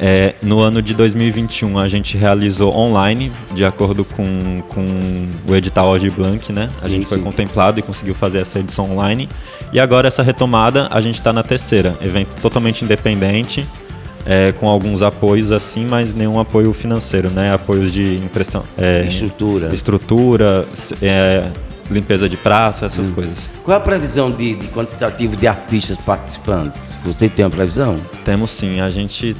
É, 0.00 0.34
no 0.42 0.58
ano 0.58 0.82
de 0.82 0.94
2021 0.94 1.78
a 1.78 1.86
gente 1.86 2.16
realizou 2.16 2.74
online, 2.74 3.32
de 3.54 3.64
acordo 3.64 4.04
com, 4.04 4.62
com 4.68 5.28
o 5.48 5.54
edital 5.54 5.88
Audi 5.88 6.10
Blanc, 6.10 6.52
né? 6.52 6.68
A 6.80 6.84
sim, 6.84 6.90
gente 6.90 7.06
foi 7.06 7.18
sim. 7.18 7.24
contemplado 7.24 7.78
e 7.78 7.82
conseguiu 7.82 8.14
fazer 8.14 8.38
essa 8.38 8.58
edição 8.58 8.90
online. 8.90 9.28
E 9.72 9.78
agora 9.78 10.08
essa 10.08 10.22
retomada, 10.22 10.88
a 10.90 11.00
gente 11.00 11.16
está 11.16 11.32
na 11.32 11.42
terceira, 11.42 11.96
evento 12.00 12.34
totalmente 12.40 12.84
independente, 12.84 13.66
é, 14.24 14.52
com 14.52 14.68
alguns 14.68 15.02
apoios 15.02 15.50
assim, 15.50 15.84
mas 15.84 16.14
nenhum 16.14 16.38
apoio 16.38 16.72
financeiro, 16.72 17.30
né? 17.30 17.52
Apoios 17.52 17.92
de 17.92 18.16
impressão, 18.16 18.64
é, 18.78 19.06
estrutura, 19.06 19.74
estrutura, 19.74 20.66
é, 21.00 21.50
limpeza 21.90 22.28
de 22.28 22.36
praça, 22.36 22.86
essas 22.86 23.10
hum. 23.10 23.14
coisas. 23.14 23.50
Qual 23.64 23.76
é 23.76 23.78
a 23.78 23.82
previsão 23.82 24.30
de, 24.30 24.54
de, 24.54 24.68
quantitativo 24.68 25.36
de 25.36 25.46
artistas 25.46 25.98
participantes? 25.98 26.96
Você 27.04 27.28
tem 27.28 27.44
uma 27.44 27.50
previsão? 27.50 27.96
Temos 28.24 28.50
sim. 28.50 28.80
A 28.80 28.90
gente 28.90 29.36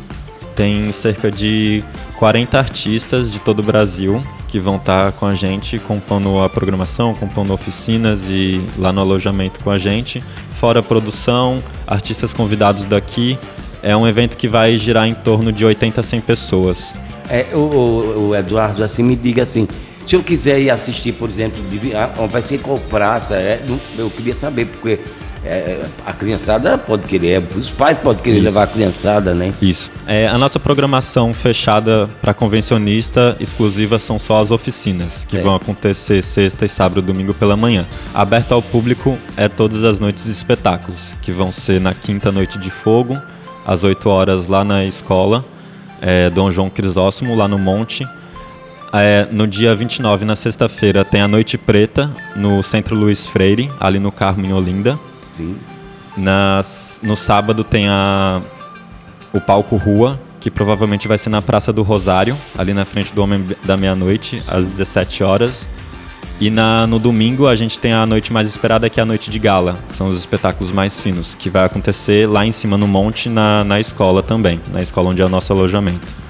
tem 0.55 0.91
cerca 0.93 1.31
de 1.31 1.83
40 2.19 2.59
artistas 2.59 3.31
de 3.31 3.41
todo 3.41 3.61
o 3.61 3.63
Brasil 3.63 4.23
que 4.53 4.61
vão 4.61 4.77
estar 4.77 5.13
com 5.13 5.25
a 5.25 5.35
gente, 5.35 5.79
compondo 5.79 6.39
a 6.39 6.49
programação, 6.49 7.15
compondo 7.15 7.55
oficinas 7.55 8.25
e 8.29 8.61
lá 8.77 8.93
no 8.93 9.01
alojamento 9.01 9.65
com 9.65 9.71
a 9.71 9.79
gente. 9.79 10.23
Fora 10.53 10.81
a 10.81 10.83
produção, 10.83 11.63
artistas 11.87 12.35
convidados 12.35 12.85
daqui. 12.85 13.39
É 13.83 13.97
um 13.97 14.07
evento 14.07 14.37
que 14.37 14.47
vai 14.47 14.77
girar 14.77 15.09
em 15.09 15.15
torno 15.15 15.51
de 15.51 15.65
80 15.65 16.03
a 16.03 16.05
100 16.05 16.21
pessoas. 16.21 16.95
É, 17.31 17.47
o, 17.55 18.29
o, 18.29 18.37
Eduardo, 18.37 18.85
assim, 18.85 19.03
me 19.03 19.17
diga 19.17 19.43
assim, 19.43 19.67
se 20.07 20.15
eu 20.15 20.23
quiser 20.23 20.61
ir 20.61 20.69
assistir, 20.69 21.13
por 21.13 21.31
exemplo, 21.31 21.59
ah, 21.97 22.27
vai 22.27 22.43
ser 22.43 22.59
qual 22.59 22.79
praça? 22.79 23.35
É, 23.35 23.65
eu 23.97 24.11
queria 24.11 24.35
saber, 24.35 24.67
porque 24.67 25.01
é, 25.45 25.85
a 26.07 26.13
criançada 26.13 26.79
pode 26.79 27.07
querer, 27.07 27.43
os 27.57 27.71
pais 27.71 27.99
podem 27.99 28.23
querer 28.23 28.37
Isso. 28.37 28.45
levar 28.45 28.63
a 28.63 28.67
criançada, 28.67 29.35
né? 29.35 29.53
Isso. 29.61 29.91
É, 30.07 30.29
a 30.29 30.39
nossa 30.39 30.61
programação 30.61 31.35
fechada 31.35 32.09
para 32.21 32.33
convencionista 32.33 33.37
exclusiva 33.41 33.99
são 33.99 34.19
só 34.19 34.41
as 34.41 34.51
oficinas, 34.51 35.25
que 35.25 35.37
é. 35.37 35.41
vão 35.41 35.55
acontecer 35.55 36.23
sexta 36.23 36.65
e 36.65 36.69
sábado 36.69 37.01
e 37.01 37.03
domingo 37.03 37.35
pela 37.35 37.57
manhã. 37.57 37.87
Aberta 38.15 38.55
ao 38.55 38.63
público 38.63 39.19
é 39.37 39.49
todas 39.49 39.85
as 39.85 39.99
noites 39.99 40.25
de 40.25 40.31
espetáculos, 40.31 41.17
que 41.23 41.33
vão 41.33 41.51
ser 41.51 41.81
na 41.81 41.95
quinta 41.95 42.31
noite 42.31 42.59
de 42.59 42.71
fogo, 42.71 43.19
às 43.67 43.85
8 43.85 44.09
horas 44.09 44.47
lá 44.47 44.65
na 44.65 44.85
escola, 44.85 45.45
é, 46.01 46.31
Dom 46.31 46.51
João 46.51 46.69
Crisóstomo, 46.69 47.35
lá 47.35 47.47
no 47.47 47.59
Monte 47.59 48.07
é, 48.93 49.27
no 49.31 49.47
dia 49.47 49.75
29, 49.75 50.25
na 50.25 50.37
sexta-feira, 50.37 51.05
tem 51.05 51.23
a 51.23 51.29
Noite 51.29 51.57
Preta, 51.57 52.13
no 52.37 52.63
Centro 52.63 52.95
Luiz 52.95 53.27
Freire, 53.27 53.71
ali 53.81 53.99
no 53.99 54.13
Carmo, 54.13 54.45
em 54.45 54.53
Olinda. 54.53 54.99
Sim. 55.37 55.57
Nas, 56.17 57.01
no 57.03 57.17
sábado 57.17 57.65
tem 57.65 57.89
a, 57.89 58.43
o 59.33 59.41
Palco 59.41 59.77
Rua, 59.77 60.21
que 60.41 60.51
provavelmente 60.51 61.09
vai 61.09 61.17
ser 61.17 61.31
na 61.31 61.41
Praça 61.41 61.73
do 61.73 61.83
Rosário, 61.83 62.37
ali 62.57 62.75
na 62.75 62.85
frente 62.85 63.15
do 63.15 63.23
Homem 63.23 63.45
da 63.65 63.77
Meia-Noite, 63.77 64.43
às 64.47 64.67
17 64.67 65.23
horas. 65.23 65.69
E 66.41 66.51
na, 66.51 66.87
no 66.87 66.99
domingo 66.99 67.47
a 67.47 67.55
gente 67.55 67.79
tem 67.79 67.93
a 67.93 68.05
noite 68.05 68.33
mais 68.33 68.49
esperada, 68.49 68.91
que 68.91 68.99
é 68.99 69.03
a 69.03 69.07
noite 69.07 69.31
de 69.31 69.39
gala, 69.39 69.75
que 69.89 69.95
são 69.95 70.09
os 70.09 70.19
espetáculos 70.19 70.73
mais 70.73 70.99
finos, 70.99 71.35
que 71.35 71.49
vai 71.49 71.65
acontecer 71.65 72.29
lá 72.29 72.45
em 72.45 72.51
cima 72.51 72.77
no 72.77 72.89
monte, 72.89 73.29
na, 73.29 73.63
na 73.63 73.79
escola 73.79 74.23
também, 74.23 74.61
na 74.73 74.83
escola 74.83 75.11
onde 75.11 75.23
é 75.23 75.25
o 75.25 75.29
nosso 75.29 75.53
alojamento. 75.53 76.22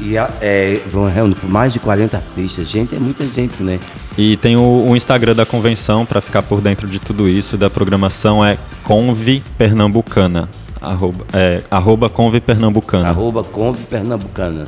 E 0.00 0.16
é, 0.16 0.80
vão 0.90 1.08
reunir 1.08 1.34
por 1.34 1.48
mais 1.48 1.72
de 1.72 1.78
40 1.78 2.16
artistas. 2.16 2.68
Gente, 2.68 2.94
é 2.94 2.98
muita 2.98 3.26
gente, 3.26 3.62
né? 3.62 3.80
E 4.16 4.36
tem 4.36 4.56
o, 4.56 4.86
o 4.88 4.96
Instagram 4.96 5.34
da 5.34 5.46
convenção 5.46 6.04
para 6.04 6.20
ficar 6.20 6.42
por 6.42 6.60
dentro 6.60 6.86
de 6.86 6.98
tudo 6.98 7.28
isso. 7.28 7.56
Da 7.56 7.70
programação 7.70 8.44
é 8.44 8.58
Conve 8.84 9.42
Pernambucana. 9.56 10.48
Arroba, 10.80 11.24
é, 11.32 11.62
arroba 11.70 12.10
Conve 12.10 12.40
Pernambucana. 12.40 13.08
Arroba 13.08 13.42
Conve 13.42 13.84
Pernambucana. 13.84 14.64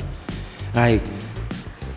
Ai, 0.74 1.00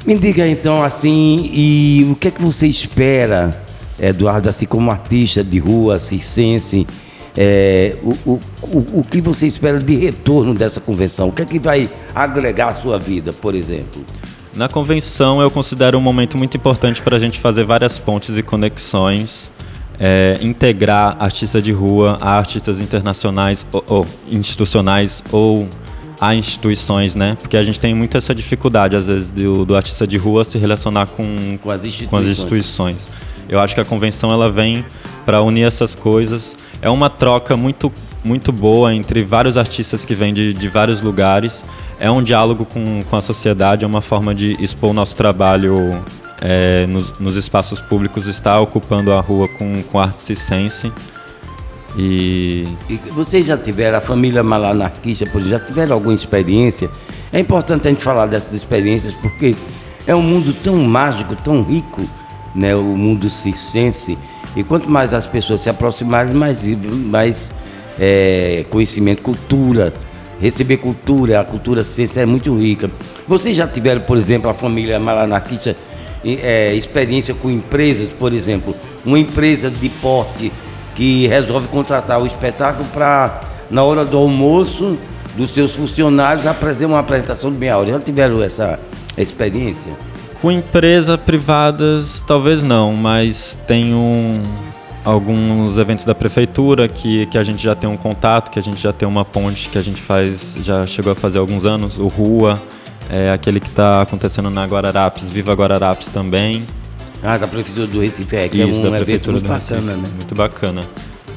me 0.06 0.18
diga 0.18 0.48
então 0.48 0.82
assim, 0.84 1.50
e 1.54 2.08
o 2.12 2.16
que 2.16 2.28
é 2.28 2.32
que 2.32 2.42
você 2.42 2.68
espera, 2.68 3.52
Eduardo, 4.00 4.50
assim 4.50 4.66
como 4.66 4.90
artista 4.90 5.44
de 5.44 5.60
rua, 5.60 6.00
circense, 6.00 6.88
é, 7.38 7.96
o, 8.04 8.40
o, 8.64 9.00
o, 9.00 9.06
que 9.10 9.22
você 9.22 9.48
espera 9.48 9.80
de 9.80 9.96
retorno 9.96 10.54
dessa 10.54 10.82
convenção? 10.82 11.30
O 11.30 11.32
que 11.32 11.42
é 11.42 11.46
que 11.46 11.60
vai 11.60 11.90
agregar 12.14 12.70
à 12.70 12.76
sua 12.76 12.98
vida, 12.98 13.32
por 13.32 13.56
exemplo? 13.56 14.04
Na 14.56 14.68
convenção 14.68 15.42
eu 15.42 15.50
considero 15.50 15.98
um 15.98 16.02
momento 16.02 16.38
muito 16.38 16.58
importante 16.58 17.02
para 17.02 17.16
a 17.16 17.20
gente 17.20 17.40
fazer 17.40 17.64
várias 17.64 17.98
pontes 17.98 18.38
e 18.38 18.44
conexões, 18.44 19.50
é, 19.98 20.38
integrar 20.42 21.16
artistas 21.20 21.64
de 21.64 21.72
rua 21.72 22.18
a 22.20 22.38
artistas 22.38 22.82
internacionais 22.82 23.66
ou, 23.72 23.84
ou 23.88 24.08
institucionais 24.30 25.24
ou 25.32 25.70
a 26.20 26.36
instituições, 26.36 27.16
né? 27.16 27.36
Porque 27.42 27.58
a 27.58 27.64
gente 27.64 27.80
tem 27.80 27.96
muito 27.96 28.16
essa 28.16 28.36
dificuldade, 28.36 28.96
às 28.96 29.08
vezes, 29.08 29.28
do, 29.28 29.66
do 29.66 29.76
artista 29.76 30.06
de 30.06 30.18
rua 30.18 30.46
se 30.46 30.58
relacionar 30.60 31.08
com, 31.08 31.58
com, 31.58 31.72
as, 31.72 31.84
instituições. 31.84 32.10
com 32.10 32.18
as 32.18 32.28
instituições. 32.28 33.10
Eu 33.52 33.60
acho 33.60 33.76
que 33.76 33.82
a 33.82 33.86
convenção 33.86 34.32
ela 34.32 34.50
vem 34.50 34.86
para 35.26 35.42
unir 35.42 35.64
essas 35.64 35.94
coisas. 35.94 36.56
É 36.82 36.90
uma 36.90 37.10
troca 37.10 37.58
muito, 37.58 37.92
muito 38.24 38.50
boa 38.50 38.96
entre 38.96 39.24
vários 39.26 39.58
artistas 39.58 40.06
que 40.06 40.16
vêm 40.16 40.34
de, 40.34 40.54
de 40.54 40.70
vários 40.70 41.02
lugares. 41.02 41.62
É 42.00 42.10
um 42.10 42.24
diálogo 42.24 42.64
com, 42.64 43.04
com 43.04 43.16
a 43.18 43.22
sociedade, 43.22 43.84
é 43.84 43.88
uma 43.88 44.02
forma 44.02 44.34
de 44.34 44.56
expor 44.64 44.92
o 44.92 44.94
nosso 44.94 45.18
trabalho 45.18 46.02
é, 46.42 46.88
nos, 46.88 47.20
nos, 47.20 47.36
espaços 47.36 47.80
públicos, 47.82 48.26
estar 48.26 48.58
ocupando 48.62 49.12
a 49.12 49.20
rua 49.20 49.50
com, 49.50 49.84
com 49.84 50.00
arte 50.00 50.22
circense. 50.22 50.92
E... 51.98 52.66
e 52.90 52.96
vocês 53.12 53.46
já 53.46 53.58
tiveram, 53.58 53.98
a 53.98 54.02
família 54.02 54.42
malanarquista, 54.42 55.30
já 55.42 55.60
tiveram 55.60 55.96
alguma 55.96 56.16
experiência? 56.16 56.90
É 57.34 57.40
importante 57.40 57.86
a 57.86 57.92
gente 57.92 58.02
falar 58.02 58.28
dessas 58.28 58.54
experiências 58.54 59.14
porque 59.16 59.58
é 60.08 60.16
um 60.16 60.22
mundo 60.22 60.54
tão 60.54 60.78
mágico, 60.78 61.36
tão 61.36 61.62
rico, 61.64 62.02
né, 62.56 62.76
o 62.76 62.84
mundo 62.84 63.30
circense. 63.30 64.18
E 64.56 64.64
quanto 64.64 64.90
mais 64.90 65.14
as 65.14 65.28
pessoas 65.28 65.62
se 65.62 65.70
aproximarem, 65.70 66.34
mais, 66.34 66.64
mais 66.66 67.52
é, 68.00 68.66
conhecimento, 68.70 69.22
cultura, 69.22 69.94
receber 70.40 70.78
cultura, 70.78 71.40
a 71.40 71.44
cultura 71.44 71.84
circense 71.84 72.20
é 72.20 72.26
muito 72.26 72.58
rica. 72.58 72.90
Vocês 73.28 73.56
já 73.56 73.68
tiveram, 73.68 74.02
por 74.02 74.18
exemplo, 74.18 74.50
a 74.50 74.54
família 74.54 75.00
malanarquista, 75.00 75.76
é, 76.24 76.74
experiência 76.74 77.34
com 77.34 77.50
empresas, 77.50 78.10
por 78.10 78.34
exemplo, 78.34 78.76
uma 79.06 79.18
empresa 79.18 79.70
de 79.70 79.90
porte 79.90 80.52
que 80.96 81.28
resolve 81.28 81.68
contratar 81.68 82.22
o 82.22 82.28
espetáculo 82.28 82.88
para, 82.94 83.42
na 83.70 83.84
hora 83.84 84.04
do 84.04 84.18
almoço, 84.18 84.98
dos 85.36 85.52
seus 85.54 85.74
funcionários, 85.74 86.44
fazer 86.60 86.86
uma 86.86 87.00
apresentação 87.00 87.52
de 87.52 87.58
meia 87.58 87.78
hora. 87.78 87.90
Já 87.90 88.00
tiveram 88.00 88.44
essa 88.44 88.80
experiência? 89.18 89.94
Com 90.42 90.52
empresas 90.52 91.20
privadas, 91.20 92.24
talvez 92.26 92.64
não, 92.64 92.94
mas 92.94 93.60
tem 93.68 93.94
um, 93.94 94.42
alguns 95.06 95.78
eventos 95.78 96.04
da 96.04 96.16
prefeitura 96.16 96.88
que, 96.88 97.28
que 97.28 97.38
a 97.38 97.44
gente 97.44 97.62
já 97.62 97.76
tem 97.76 97.88
um 97.88 97.96
contato, 97.96 98.50
que 98.50 98.58
a 98.58 98.62
gente 98.62 98.82
já 98.82 98.92
tem 98.92 99.08
uma 99.08 99.24
ponte 99.24 99.70
que 99.70 99.78
a 99.78 99.82
gente 99.84 100.02
faz, 100.02 100.58
já 100.62 100.86
chegou 100.88 101.12
a 101.12 101.16
fazer 101.16 101.38
há 101.38 101.42
alguns 101.42 101.64
anos, 101.64 102.00
o 102.00 102.08
Rua, 102.08 102.60
é 103.08 103.30
aquele 103.30 103.60
que 103.60 103.68
está 103.68 104.02
acontecendo 104.02 104.50
na 104.50 104.66
Guararapes, 104.66 105.30
Viva 105.30 105.54
Guararapes 105.54 106.08
também. 106.08 106.66
Ah, 107.22 107.38
da 107.38 107.48
Prefeitura 107.48 107.86
do 107.86 108.00
Recife, 108.00 108.36
é, 108.36 108.50
que 108.50 108.58
Isso, 108.58 108.82
é 108.82 108.90
um 108.90 108.96
evento 108.96 109.32
muito 109.32 109.48
bacana, 109.48 109.96
né? 109.96 110.10
Muito 110.16 110.34
bacana. 110.34 110.84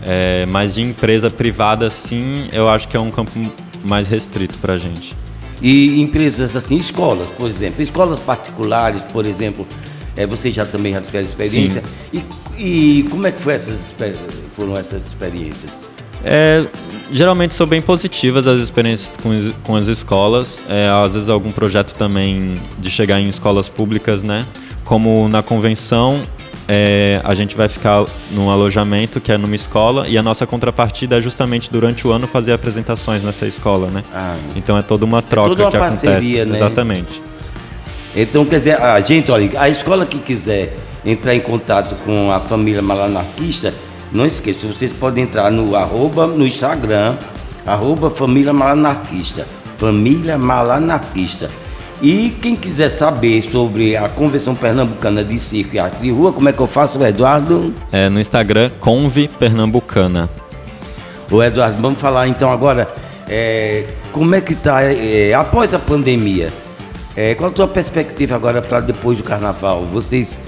É, 0.00 0.46
mas 0.46 0.74
de 0.74 0.82
empresa 0.82 1.28
privada, 1.28 1.90
sim, 1.90 2.48
eu 2.52 2.70
acho 2.70 2.88
que 2.88 2.96
é 2.96 3.00
um 3.00 3.10
campo 3.10 3.32
mais 3.84 4.08
restrito 4.08 4.56
para 4.58 4.74
a 4.74 4.78
gente. 4.78 5.14
E 5.62 6.00
empresas 6.00 6.56
assim, 6.56 6.76
escolas, 6.76 7.28
por 7.30 7.48
exemplo, 7.48 7.82
escolas 7.82 8.18
particulares, 8.18 9.04
por 9.04 9.24
exemplo, 9.24 9.66
é, 10.16 10.26
você 10.26 10.50
já 10.50 10.66
também 10.66 10.92
já 10.92 11.00
teve 11.00 11.24
experiência. 11.24 11.82
E, 12.12 12.24
e, 12.58 13.02
como 13.10 13.26
é 13.26 13.32
que 13.32 13.40
foi 13.40 13.54
essas, 13.54 13.94
foram 14.56 14.76
essas 14.76 15.06
experiências? 15.06 15.88
É, 16.24 16.66
geralmente 17.12 17.54
são 17.54 17.66
bem 17.66 17.82
positivas 17.82 18.46
as 18.46 18.60
experiências 18.60 19.16
com, 19.16 19.30
com 19.62 19.76
as 19.76 19.86
escolas. 19.88 20.64
É, 20.68 20.88
às 20.88 21.14
vezes 21.14 21.28
algum 21.28 21.52
projeto 21.52 21.94
também 21.94 22.60
de 22.78 22.90
chegar 22.90 23.20
em 23.20 23.28
escolas 23.28 23.68
públicas, 23.68 24.22
né? 24.22 24.46
como 24.84 25.28
na 25.28 25.42
convenção 25.42 26.22
é, 26.68 27.20
a 27.24 27.34
gente 27.34 27.56
vai 27.56 27.68
ficar 27.68 28.04
num 28.30 28.50
alojamento 28.50 29.20
que 29.20 29.30
é 29.30 29.38
numa 29.38 29.54
escola 29.54 30.08
e 30.08 30.16
a 30.16 30.22
nossa 30.22 30.46
contrapartida 30.46 31.18
é 31.18 31.20
justamente 31.20 31.70
durante 31.70 32.06
o 32.06 32.12
ano 32.12 32.26
fazer 32.26 32.52
apresentações 32.52 33.22
nessa 33.22 33.46
escola, 33.46 33.88
né? 33.90 34.02
Ah, 34.12 34.36
então 34.56 34.76
é 34.78 34.82
toda 34.82 35.04
uma 35.04 35.20
troca 35.20 35.52
é 35.52 35.56
toda 35.56 35.62
uma 35.64 35.70
que 35.70 35.78
parceria, 35.78 36.42
acontece. 36.42 36.46
Né? 36.46 36.56
Exatamente. 36.56 37.22
Então 38.16 38.44
quer 38.44 38.58
dizer, 38.58 38.80
a 38.80 39.00
gente, 39.00 39.30
olha, 39.30 39.50
a 39.60 39.68
escola 39.68 40.06
que 40.06 40.18
quiser 40.18 40.74
entrar 41.04 41.34
em 41.34 41.40
contato 41.40 41.96
com 42.04 42.30
a 42.32 42.40
família 42.40 42.80
malanarquista, 42.80 43.74
não 44.12 44.24
esqueça, 44.24 44.66
vocês 44.66 44.92
podem 44.92 45.24
entrar 45.24 45.50
no 45.50 45.74
arroba, 45.76 46.26
no 46.26 46.46
Instagram, 46.46 47.16
arroba 47.66 48.08
família 48.08 48.52
malanarquista. 48.52 49.46
Família 49.76 50.38
malanarquista. 50.38 51.50
E 52.02 52.36
quem 52.42 52.54
quiser 52.56 52.90
saber 52.90 53.42
sobre 53.42 53.96
a 53.96 54.08
Convenção 54.08 54.54
Pernambucana 54.54 55.24
de 55.24 55.38
Circo 55.38 55.76
e 55.76 55.78
Arte 55.78 56.02
de 56.02 56.10
Rua, 56.10 56.32
como 56.32 56.48
é 56.48 56.52
que 56.52 56.60
eu 56.60 56.66
faço, 56.66 57.02
Eduardo? 57.02 57.72
É 57.90 58.08
no 58.08 58.20
Instagram, 58.20 58.70
Conve 58.80 59.28
Pernambucana. 59.28 60.28
O 61.30 61.42
Eduardo, 61.42 61.80
vamos 61.80 62.00
falar 62.00 62.28
então 62.28 62.50
agora, 62.50 62.92
é, 63.28 63.84
como 64.12 64.34
é 64.34 64.40
que 64.40 64.52
está 64.52 64.82
é, 64.82 65.32
após 65.32 65.72
a 65.72 65.78
pandemia? 65.78 66.52
É, 67.16 67.34
qual 67.34 67.50
a 67.50 67.56
sua 67.56 67.68
perspectiva 67.68 68.34
agora 68.34 68.60
para 68.60 68.80
depois 68.80 69.18
do 69.18 69.24
carnaval? 69.24 69.84
Vocês 69.86 70.38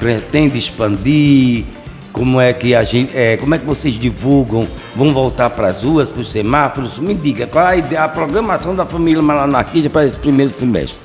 pretendem 0.00 0.58
expandir? 0.58 1.64
Como 2.14 2.40
é 2.40 2.52
que 2.52 2.76
a 2.76 2.84
gente, 2.84 3.10
é, 3.14 3.36
como 3.36 3.56
é 3.56 3.58
que 3.58 3.66
vocês 3.66 3.92
divulgam? 3.94 4.68
Vão 4.94 5.12
voltar 5.12 5.50
para 5.50 5.66
as 5.66 5.82
ruas, 5.82 6.08
para 6.08 6.22
os 6.22 6.30
semáforos? 6.30 6.96
Me 6.96 7.12
diga, 7.12 7.44
qual 7.44 7.66
é 7.66 7.70
a, 7.70 7.76
ideia, 7.76 8.04
a 8.04 8.08
programação 8.08 8.72
da 8.72 8.86
família 8.86 9.20
Malanarquista 9.20 9.90
para 9.90 10.06
esse 10.06 10.16
primeiro 10.16 10.52
semestre? 10.52 10.96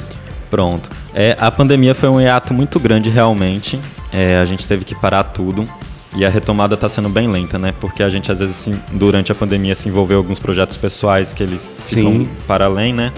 Pronto. 0.51 0.87
É, 1.11 1.35
a 1.39 1.49
pandemia 1.49 1.95
foi 1.95 2.09
um 2.09 2.21
hiato 2.21 2.53
muito 2.53 2.79
grande 2.79 3.09
realmente. 3.09 3.79
É, 4.13 4.37
a 4.37 4.45
gente 4.45 4.67
teve 4.67 4.85
que 4.85 4.93
parar 4.93 5.23
tudo. 5.23 5.67
E 6.15 6.23
a 6.23 6.29
retomada 6.29 6.75
está 6.75 6.87
sendo 6.87 7.09
bem 7.09 7.27
lenta, 7.27 7.57
né? 7.57 7.73
Porque 7.79 8.03
a 8.03 8.09
gente, 8.09 8.31
às 8.31 8.37
vezes, 8.37 8.59
assim, 8.59 8.79
durante 8.91 9.31
a 9.31 9.35
pandemia, 9.35 9.73
se 9.73 9.89
envolveu 9.89 10.17
em 10.17 10.21
alguns 10.21 10.37
projetos 10.37 10.77
pessoais 10.77 11.33
que 11.33 11.41
eles 11.41 11.73
ficam 11.85 12.11
Sim. 12.11 12.29
para 12.45 12.65
além, 12.65 12.93
né? 12.93 13.11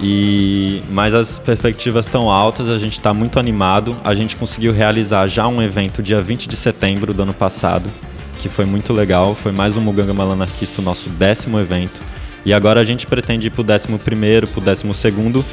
E 0.00 0.80
mas 0.90 1.12
as 1.12 1.38
perspectivas 1.38 2.06
estão 2.06 2.30
altas, 2.30 2.68
a 2.68 2.78
gente 2.78 2.92
está 2.92 3.12
muito 3.12 3.38
animado. 3.38 3.96
A 4.04 4.14
gente 4.14 4.36
conseguiu 4.36 4.72
realizar 4.72 5.26
já 5.26 5.46
um 5.48 5.60
evento 5.60 6.02
dia 6.02 6.20
20 6.20 6.48
de 6.48 6.56
setembro 6.56 7.12
do 7.12 7.22
ano 7.22 7.34
passado, 7.34 7.90
que 8.38 8.48
foi 8.48 8.64
muito 8.64 8.92
legal. 8.92 9.34
Foi 9.34 9.52
mais 9.52 9.76
um 9.76 9.80
Muganga 9.80 10.14
Malanarquista, 10.14 10.80
o 10.80 10.84
nosso 10.84 11.08
décimo 11.10 11.58
evento. 11.58 12.00
E 12.44 12.52
agora 12.52 12.80
a 12.80 12.84
gente 12.84 13.06
pretende 13.06 13.48
ir 13.48 13.50
para 13.50 13.60
o 13.60 13.64
décimo 13.64 13.98
primeiro, 13.98 14.46
para 14.46 14.60
o 14.60 14.64
décimo 14.64 14.94
segundo, 14.94 15.44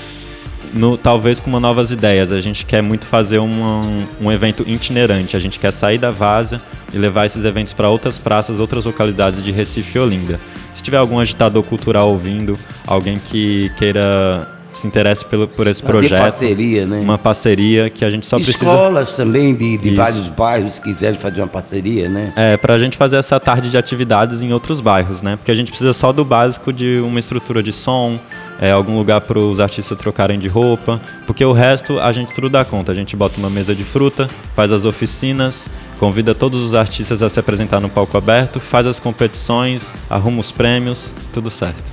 no, 0.75 0.97
talvez 0.97 1.39
com 1.39 1.49
uma 1.49 1.59
novas 1.59 1.89
ideias. 1.89 2.31
A 2.31 2.41
gente 2.41 2.65
quer 2.65 2.83
muito 2.83 3.05
fazer 3.05 3.39
uma, 3.39 4.05
um 4.21 4.31
evento 4.31 4.63
itinerante. 4.67 5.35
A 5.35 5.39
gente 5.39 5.59
quer 5.59 5.71
sair 5.71 5.97
da 5.97 6.11
Vaza 6.11 6.61
e 6.93 6.97
levar 6.97 7.25
esses 7.25 7.45
eventos 7.45 7.73
para 7.73 7.89
outras 7.89 8.19
praças, 8.19 8.59
outras 8.59 8.85
localidades 8.85 9.41
de 9.43 9.51
Recife 9.51 9.97
e 9.97 10.01
Olinda. 10.01 10.39
Se 10.73 10.83
tiver 10.83 10.97
algum 10.97 11.19
agitador 11.19 11.63
cultural 11.63 12.09
ouvindo, 12.09 12.59
alguém 12.85 13.17
que 13.17 13.71
queira 13.77 14.51
se 14.75 14.85
interesse 14.85 15.23
pelo, 15.25 15.47
por 15.47 15.67
esse 15.67 15.81
Fazer 15.81 15.93
projeto. 15.93 16.21
parceria, 16.21 16.85
né? 16.85 16.99
Uma 16.99 17.17
parceria 17.17 17.89
que 17.89 18.03
a 18.03 18.09
gente 18.09 18.27
só 18.27 18.37
Escolas 18.37 18.57
precisa... 18.57 18.71
Escolas 18.71 19.13
também 19.13 19.55
de, 19.55 19.77
de 19.77 19.95
vários 19.95 20.27
bairros 20.27 20.79
quiserem 20.79 21.17
fazer 21.17 21.41
uma 21.41 21.47
parceria, 21.47 22.09
né? 22.09 22.33
É, 22.35 22.57
para 22.57 22.73
a 22.73 22.77
gente 22.77 22.97
fazer 22.97 23.15
essa 23.15 23.39
tarde 23.39 23.69
de 23.69 23.77
atividades 23.77 24.43
em 24.43 24.51
outros 24.51 24.81
bairros, 24.81 25.21
né? 25.21 25.37
Porque 25.37 25.51
a 25.51 25.55
gente 25.55 25.71
precisa 25.71 25.93
só 25.93 26.11
do 26.11 26.25
básico 26.25 26.73
de 26.73 26.99
uma 26.99 27.19
estrutura 27.19 27.63
de 27.63 27.71
som, 27.71 28.19
é, 28.59 28.71
algum 28.71 28.97
lugar 28.97 29.21
para 29.21 29.39
os 29.39 29.59
artistas 29.59 29.97
trocarem 29.97 30.39
de 30.39 30.47
roupa, 30.47 31.01
porque 31.27 31.43
o 31.43 31.51
resto 31.51 31.99
a 31.99 32.11
gente 32.11 32.33
tudo 32.33 32.49
dá 32.49 32.63
conta. 32.63 32.91
A 32.91 32.95
gente 32.95 33.15
bota 33.15 33.37
uma 33.37 33.49
mesa 33.49 33.75
de 33.75 33.83
fruta, 33.83 34.29
faz 34.55 34.71
as 34.71 34.85
oficinas, 34.85 35.67
convida 35.99 36.33
todos 36.33 36.61
os 36.61 36.73
artistas 36.73 37.21
a 37.21 37.29
se 37.29 37.39
apresentar 37.39 37.79
no 37.79 37.89
palco 37.89 38.17
aberto, 38.17 38.59
faz 38.59 38.87
as 38.87 38.99
competições, 38.99 39.91
arruma 40.09 40.39
os 40.39 40.51
prêmios, 40.51 41.13
tudo 41.33 41.49
certo. 41.49 41.83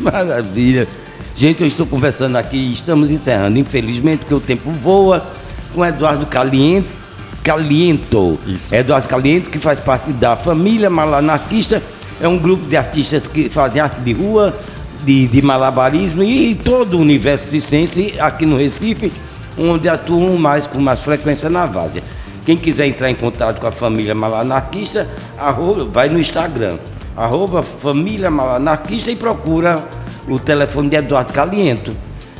Maravilha. 0.00 0.86
Gente, 1.36 1.62
eu 1.62 1.66
estou 1.66 1.84
conversando 1.84 2.36
aqui, 2.36 2.72
estamos 2.72 3.10
encerrando, 3.10 3.58
infelizmente, 3.58 4.20
porque 4.20 4.34
o 4.34 4.40
tempo 4.40 4.70
voa, 4.70 5.26
com 5.74 5.84
Eduardo 5.84 6.26
Caliento. 6.26 6.88
Caliento. 7.42 8.38
Isso. 8.46 8.74
Eduardo 8.74 9.08
Caliento, 9.08 9.50
que 9.50 9.58
faz 9.58 9.80
parte 9.80 10.12
da 10.12 10.36
família 10.36 10.88
Malanarquista, 10.88 11.82
é 12.20 12.28
um 12.28 12.38
grupo 12.38 12.64
de 12.66 12.76
artistas 12.76 13.26
que 13.26 13.48
fazem 13.48 13.82
arte 13.82 14.00
de 14.00 14.12
rua, 14.12 14.56
de, 15.04 15.26
de 15.26 15.42
malabarismo 15.42 16.22
e 16.22 16.54
todo 16.54 16.96
o 16.96 17.00
universo 17.00 17.46
circense 17.46 18.14
aqui 18.18 18.46
no 18.46 18.56
Recife, 18.56 19.12
onde 19.58 19.88
atuam 19.88 20.36
mais 20.36 20.66
com 20.66 20.80
mais 20.80 21.00
frequência 21.00 21.48
na 21.48 21.66
Várzea. 21.66 22.02
Quem 22.44 22.56
quiser 22.56 22.86
entrar 22.86 23.10
em 23.10 23.14
contato 23.14 23.60
com 23.60 23.66
a 23.66 23.72
família 23.72 24.14
Malanarquista, 24.14 25.08
arroba, 25.38 25.84
vai 25.84 26.08
no 26.08 26.18
Instagram, 26.18 26.76
arroba 27.16 27.62
família 27.62 28.30
Malanarquista 28.30 29.10
e 29.10 29.16
procura 29.16 29.82
o 30.28 30.38
telefone 30.38 30.90
de 30.90 30.96
Eduardo 30.96 31.32
Caliento. 31.32 31.94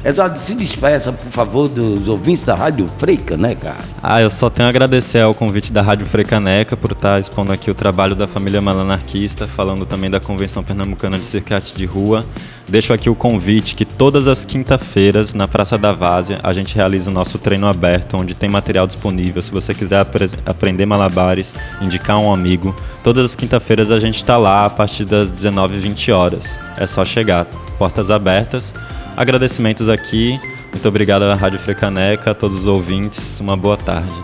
Eduardo, 0.04 0.38
se 0.38 0.54
despeça, 0.54 1.10
por 1.10 1.30
favor, 1.30 1.66
dos 1.66 2.08
ouvintes 2.08 2.42
da 2.42 2.54
Rádio 2.54 2.86
Freica, 2.86 3.38
né, 3.38 3.54
cara? 3.54 3.78
Ah, 4.02 4.20
eu 4.20 4.28
só 4.28 4.50
tenho 4.50 4.66
a 4.66 4.68
agradecer 4.68 5.20
ao 5.20 5.32
convite 5.32 5.72
da 5.72 5.80
Rádio 5.80 6.06
Frecaneca 6.06 6.76
por 6.76 6.92
estar 6.92 7.18
expondo 7.18 7.50
aqui 7.50 7.70
o 7.70 7.74
trabalho 7.74 8.14
da 8.14 8.26
família 8.26 8.60
Malanarquista, 8.60 9.46
falando 9.46 9.86
também 9.86 10.10
da 10.10 10.20
Convenção 10.20 10.62
Pernambucana 10.62 11.18
de 11.18 11.24
Circuite 11.24 11.74
de 11.74 11.86
Rua. 11.86 12.22
Deixo 12.68 12.92
aqui 12.92 13.08
o 13.08 13.14
convite 13.14 13.74
que 13.74 13.86
todas 13.86 14.28
as 14.28 14.44
quinta-feiras, 14.44 15.32
na 15.32 15.48
Praça 15.48 15.78
da 15.78 15.92
Várzea, 15.92 16.38
a 16.42 16.52
gente 16.52 16.74
realiza 16.74 17.10
o 17.10 17.14
nosso 17.14 17.38
treino 17.38 17.66
aberto, 17.66 18.18
onde 18.18 18.34
tem 18.34 18.50
material 18.50 18.86
disponível. 18.86 19.40
Se 19.40 19.50
você 19.50 19.72
quiser 19.72 20.00
apre 20.00 20.26
aprender 20.44 20.84
malabares, 20.84 21.54
indicar 21.80 22.18
um 22.18 22.30
amigo, 22.30 22.76
todas 23.02 23.24
as 23.24 23.34
quinta-feiras 23.34 23.90
a 23.90 23.98
gente 23.98 24.16
está 24.16 24.36
lá 24.36 24.66
a 24.66 24.70
partir 24.70 25.06
das 25.06 25.32
19h20 25.32 26.14
horas. 26.14 26.60
É 26.76 26.86
só 26.86 27.06
chegar. 27.06 27.46
Portas 27.78 28.10
abertas. 28.10 28.74
Agradecimentos 29.16 29.88
aqui. 29.88 30.40
Muito 30.72 30.88
obrigado 30.88 31.22
à 31.22 31.34
Rádio 31.34 31.58
Frecaneca, 31.58 32.32
a 32.32 32.34
todos 32.34 32.60
os 32.60 32.66
ouvintes. 32.66 33.38
Uma 33.40 33.56
boa 33.56 33.76
tarde. 33.76 34.14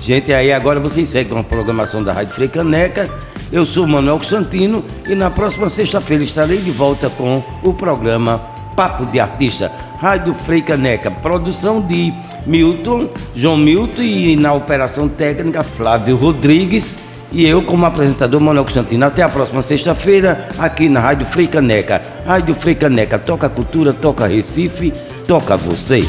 Gente, 0.00 0.32
aí 0.32 0.52
agora 0.52 0.80
vocês 0.80 1.08
seguem 1.08 1.38
a 1.38 1.44
programação 1.44 2.02
da 2.02 2.12
Rádio 2.12 2.34
Frecaneca. 2.34 3.08
Eu 3.52 3.64
sou 3.64 3.86
Manuel 3.86 4.20
Santino 4.22 4.84
e 5.08 5.14
na 5.14 5.30
próxima 5.30 5.70
sexta-feira 5.70 6.24
estarei 6.24 6.58
de 6.58 6.72
volta 6.72 7.08
com 7.08 7.42
o 7.62 7.72
programa 7.72 8.38
Papo 8.74 9.06
de 9.06 9.20
Artista. 9.20 9.70
Rádio 10.00 10.34
Freicaneca, 10.34 11.08
produção 11.10 11.80
de 11.80 12.12
Milton, 12.44 13.08
João 13.36 13.56
Milton 13.56 14.02
e 14.02 14.34
na 14.34 14.52
operação 14.52 15.08
técnica 15.08 15.62
Flávio 15.62 16.16
Rodrigues 16.16 16.92
e 17.32 17.46
eu 17.46 17.62
como 17.62 17.86
apresentador 17.86 18.40
Manuel 18.40 18.64
Constantino. 18.64 19.06
Até 19.06 19.22
a 19.22 19.28
próxima 19.28 19.62
sexta-feira 19.62 20.48
aqui 20.58 20.88
na 20.88 21.00
Rádio 21.00 21.26
Freicaneca. 21.26 22.02
Rádio 22.26 22.54
Freicaneca, 22.54 23.18
toca 23.18 23.48
cultura, 23.48 23.92
toca 23.92 24.26
Recife, 24.26 24.92
toca 25.26 25.56
você. 25.56 26.04